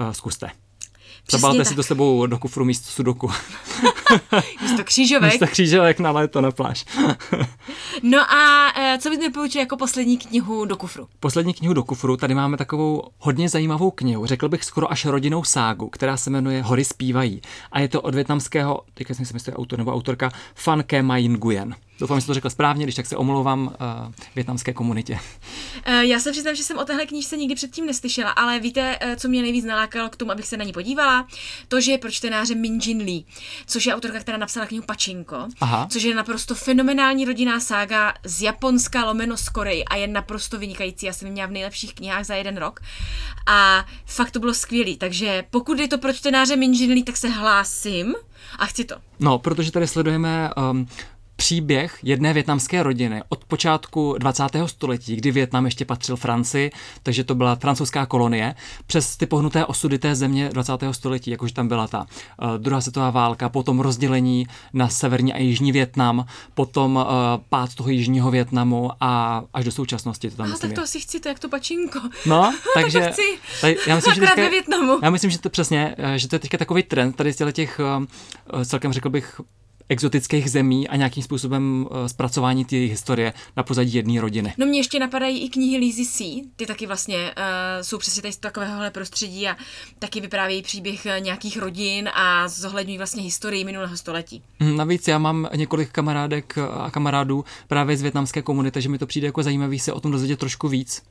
uh, 0.01 0.11
zkuste. 0.11 0.51
Zabalte 1.33 1.65
si 1.65 1.75
to 1.75 1.83
sebou 1.83 2.27
do 2.27 2.39
kufru 2.39 2.65
místo 2.65 2.91
sudoku. 2.91 3.31
místo 4.63 4.85
křížovek. 4.85 5.33
místo 5.33 5.47
křížovek 5.47 6.01
na 6.01 6.11
léto 6.11 6.41
na 6.41 6.51
pláž. 6.51 6.85
no 8.03 8.33
a 8.33 8.73
e, 8.81 8.99
co 8.99 9.11
bys 9.11 9.19
mi 9.19 9.31
poučil 9.31 9.61
jako 9.61 9.77
poslední 9.77 10.19
knihu 10.19 10.65
do 10.65 10.77
kufru? 10.77 11.09
Poslední 11.21 11.55
knihu 11.55 11.75
do 11.75 11.83
kufru, 11.83 12.17
tady 12.17 12.35
máme 12.35 12.57
takovou 12.57 13.03
hodně 13.19 13.49
zajímavou 13.49 13.91
knihu, 13.91 14.27
řekl 14.27 14.49
bych 14.49 14.65
skoro 14.65 14.93
až 14.93 15.05
rodinnou 15.05 15.45
ságu, 15.45 15.89
která 15.89 16.17
se 16.17 16.31
jmenuje 16.31 16.63
Hory 16.63 16.85
zpívají. 16.85 17.41
A 17.73 17.81
je 17.81 17.89
to 17.89 18.01
od 18.01 18.15
větnamského, 18.15 18.81
teďka 18.95 19.15
jsem 19.15 19.25
si 19.25 19.35
myslel 19.35 19.57
autor 19.59 19.79
nebo 19.79 19.95
autorka, 19.95 20.31
Fan 20.55 20.83
Ke 20.83 21.03
Mayin 21.03 21.33
Nguyen. 21.33 21.75
Doufám, 21.99 22.21
že 22.21 22.27
to 22.27 22.35
řekl 22.35 22.51
správně, 22.51 22.85
když 22.85 22.95
tak 22.95 23.07
se 23.07 23.17
omlouvám 23.17 23.67
uh, 23.67 24.13
větnamské 24.35 24.73
komunitě. 24.73 25.13
Uh, 25.89 25.95
já 25.95 26.21
se 26.21 26.33
přiznám, 26.33 26.55
že 26.55 26.63
jsem 26.63 26.79
o 26.79 26.85
téhle 26.85 27.07
knížce 27.07 27.37
nikdy 27.37 27.55
předtím 27.55 27.87
neslyšela, 27.87 28.31
ale 28.31 28.61
víte, 28.61 28.99
uh, 29.05 29.15
co 29.15 29.29
mě 29.29 29.43
nejvíc 29.43 29.65
nalákalo 29.65 30.09
k 30.09 30.17
tomu, 30.17 30.33
abych 30.33 30.47
se 30.47 30.57
na 30.57 30.65
ní 30.65 30.73
podívala? 30.73 31.27
To, 31.69 31.81
že 31.81 31.93
je 31.93 31.99
pro 31.99 32.11
čtenáře 32.11 32.55
Min 32.55 32.81
Jin 32.83 32.99
Lee, 32.99 33.25
což 33.67 33.87
je 33.87 33.95
autorka, 33.95 34.21
která 34.21 34.39
napsala 34.39 34.67
knihu 34.67 34.85
Pačinko, 34.87 35.49
Aha. 35.61 35.87
což 35.91 36.03
je 36.03 36.15
naprosto 36.15 36.55
fenomenální 36.55 37.25
rodinná 37.25 37.61
sága 37.61 38.15
z 38.25 38.43
Japonska 38.43 39.05
lomeno 39.05 39.37
z 39.37 39.49
Koreji 39.49 39.85
a 39.85 39.97
je 39.97 40.07
naprosto 40.07 40.59
vynikající. 40.59 41.07
Já 41.07 41.13
jsem 41.13 41.29
měla 41.29 41.49
v 41.49 41.53
nejlepších 41.53 41.95
knihách 41.95 42.25
za 42.25 42.35
jeden 42.35 42.57
rok 42.57 42.81
a 43.47 43.87
fakt 44.07 44.31
to 44.31 44.41
bylo 44.41 44.55
skvělý. 44.55 44.97
Takže 44.97 45.45
pokud 45.51 45.79
je 45.79 45.89
to 45.89 45.99
pro 45.99 46.13
čtenáře 46.13 46.57
Min 46.57 46.73
Jin 46.73 46.91
Lee, 46.91 47.05
tak 47.05 47.17
se 47.17 47.29
hlásím 47.29 48.15
a 48.59 48.67
chci 48.67 48.85
to. 48.85 48.95
No, 49.21 49.39
protože 49.39 49.73
tady 49.73 49.87
sledujeme 49.87 50.51
um, 50.71 50.87
příběh 51.43 51.99
jedné 52.03 52.33
větnamské 52.33 52.83
rodiny 52.83 53.23
od 53.29 53.45
počátku 53.45 54.15
20. 54.19 54.45
století, 54.67 55.17
kdy 55.17 55.31
Větnam 55.31 55.65
ještě 55.65 55.85
patřil 55.85 56.17
Francii, 56.17 56.71
takže 57.03 57.25
to 57.25 57.35
byla 57.35 57.57
francouzská 57.57 58.07
kolonie, 58.07 58.55
přes 58.87 59.17
ty 59.17 59.27
pohnuté 59.27 59.65
osudy 59.67 59.99
té 59.99 60.15
země 60.15 60.49
20. 60.53 60.73
století, 60.91 61.31
jakože 61.31 61.55
tam 61.55 61.69
byla 61.69 61.87
ta 61.89 62.01
uh, 62.43 62.55
druhá 62.59 62.81
světová 62.81 63.11
válka, 63.11 63.49
potom 63.49 63.81
rozdělení 63.81 64.47
na 64.73 64.89
severní 64.89 65.35
a 65.35 65.39
jižní 65.39 65.73
Větnam, 65.73 66.27
potom 66.55 66.97
uh, 66.97 67.05
pád 67.49 67.75
toho 67.75 67.91
jižního 67.91 68.31
Větnamu 68.31 68.91
a 69.01 69.43
až 69.55 69.65
do 69.65 69.73
současnosti 69.73 70.31
to 70.31 70.37
tam 70.37 70.47
A 70.47 70.49
myslím 70.49 70.71
tak 70.71 70.75
to 70.75 70.81
je. 70.81 70.85
asi 70.85 71.01
chci, 71.01 71.21
to 71.21 71.29
jak 71.29 71.39
to 71.39 71.49
pačinko. 71.49 72.01
No, 72.27 72.55
takže 72.75 73.01
to 73.01 73.13
chci. 73.13 73.39
tady, 73.61 73.77
já 73.87 73.95
myslím, 73.97 74.15
že 74.15 74.21
teďka, 74.21 74.43
ve 74.43 74.51
Větnamu. 74.51 74.99
já 75.03 75.11
myslím, 75.11 75.31
že 75.31 75.39
to 75.39 75.51
přesně, 75.51 75.95
eh, 75.99 76.19
že 76.19 76.29
to 76.29 76.35
je 76.35 76.41
teďka 76.41 76.59
takový 76.59 76.83
trend 76.83 77.17
tady 77.17 77.33
z 77.33 77.53
těch 77.53 77.81
eh, 78.61 78.65
celkem 78.65 78.93
řekl 78.93 79.11
bych 79.11 79.41
exotických 79.89 80.51
zemí 80.51 80.89
a 80.89 80.97
nějakým 80.97 81.23
způsobem 81.23 81.89
eh, 81.91 82.09
zpracování 82.09 82.65
té 82.65 82.77
jejich 82.77 82.91
historie 82.91 83.33
na 83.57 83.63
pozadí 83.63 83.95
jedné 83.95 84.21
rodiny. 84.21 84.55
No 84.59 84.67
mě 84.67 84.79
ještě 84.79 84.99
napadají 84.99 85.45
i 85.45 85.49
knihy 85.49 85.77
Lizzy 85.79 86.05
C. 86.07 86.25
Ty 86.57 86.67
taky 86.67 86.87
vlastně 86.87 87.17
uh, 87.17 87.83
jsou 87.83 87.99
přesně 87.99 88.23
tady 88.23 88.33
z 88.33 88.37
takovéhohle 88.37 88.91
prostředí 88.91 89.49
a 89.49 89.57
taky 89.99 90.21
vyprávějí 90.21 90.63
příběh 90.63 91.07
eh, 91.07 91.21
nějakých 91.21 91.57
rodin 91.57 92.09
a 92.15 92.49
zohledňují 92.49 92.99
vlastně 92.99 93.23
historii 93.23 93.65
minulého 93.65 93.97
století. 93.97 94.43
Hm, 94.61 94.77
Navíc 94.77 95.09
já 95.09 95.19
mám 95.19 95.49
několik 95.57 95.91
kamarádek 95.91 96.59
a 96.59 96.91
kamarádů 96.91 97.45
právě 97.69 97.97
z 97.97 98.03
větnamské 98.03 98.43
komunity, 98.43 98.83
že 98.83 98.89
mi 98.89 98.99
to 98.99 99.07
přijde 99.07 99.27
jako 99.27 99.43
zajímavý 99.43 99.79
se 99.79 99.93
o 99.93 100.01
tom 100.01 100.13
dozvědět 100.13 100.39
trošku 100.39 100.69
víc. 100.69 101.03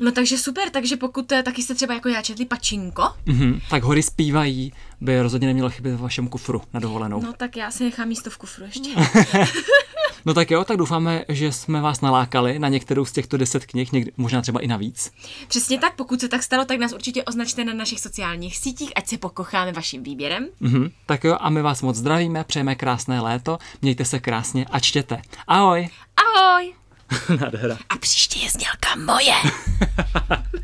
No 0.00 0.12
takže 0.12 0.38
super, 0.38 0.70
takže 0.70 0.96
pokud 0.96 1.32
eh, 1.32 1.42
taky 1.42 1.62
jste 1.62 1.74
třeba 1.74 1.94
jako 1.94 2.08
já 2.08 2.22
četli 2.22 2.44
Pačinko, 2.44 3.02
Mhm, 3.26 3.60
tak 3.70 3.82
hory 3.82 4.02
zpívají, 4.02 4.72
by 5.00 5.20
rozhodně 5.22 5.46
nemělo 5.48 5.70
chybět 5.70 5.90
ve 5.90 5.96
vašem 6.02 6.28
kufru 6.28 6.62
na 6.74 6.80
dovolenou. 6.80 7.20
no 7.22 7.32
tak 7.32 7.56
já 7.56 7.70
si 7.70 7.84
nechám 7.84 8.08
místo 8.08 8.30
v 8.30 8.36
kufru 8.38 8.64
ještě. 8.64 8.90
No 10.24 10.34
tak 10.34 10.50
jo, 10.50 10.64
tak 10.64 10.76
doufáme, 10.76 11.24
že 11.28 11.52
jsme 11.52 11.80
vás 11.80 12.00
nalákali 12.00 12.58
na 12.58 12.68
některou 12.68 13.04
z 13.04 13.12
těchto 13.12 13.36
deset 13.36 13.66
knih, 13.66 13.92
někdy, 13.92 14.12
možná 14.16 14.42
třeba 14.42 14.60
i 14.60 14.66
navíc. 14.66 15.10
Přesně 15.48 15.78
tak, 15.78 15.94
pokud 15.96 16.20
se 16.20 16.28
tak 16.28 16.42
stalo, 16.42 16.64
tak 16.64 16.78
nás 16.78 16.92
určitě 16.92 17.24
označte 17.24 17.64
na 17.64 17.74
našich 17.74 18.00
sociálních 18.00 18.56
sítích, 18.56 18.92
ať 18.96 19.08
se 19.08 19.18
pokocháme 19.18 19.72
vaším 19.72 20.02
výběrem. 20.02 20.48
Mhm, 20.60 20.90
tak 21.06 21.24
jo, 21.24 21.36
a 21.40 21.50
my 21.50 21.62
vás 21.62 21.82
moc 21.82 21.96
zdravíme, 21.96 22.44
přejeme 22.44 22.74
krásné 22.74 23.20
léto, 23.20 23.58
mějte 23.82 24.04
se 24.04 24.20
krásně 24.20 24.66
a 24.70 24.80
čtěte. 24.80 25.22
Ahoj! 25.46 25.88
Ahoj! 26.36 26.74
Nádhera. 27.40 27.78
A 27.88 27.98
příště 27.98 28.38
je 28.38 28.50
znělka 28.50 28.94
moje. 28.96 29.34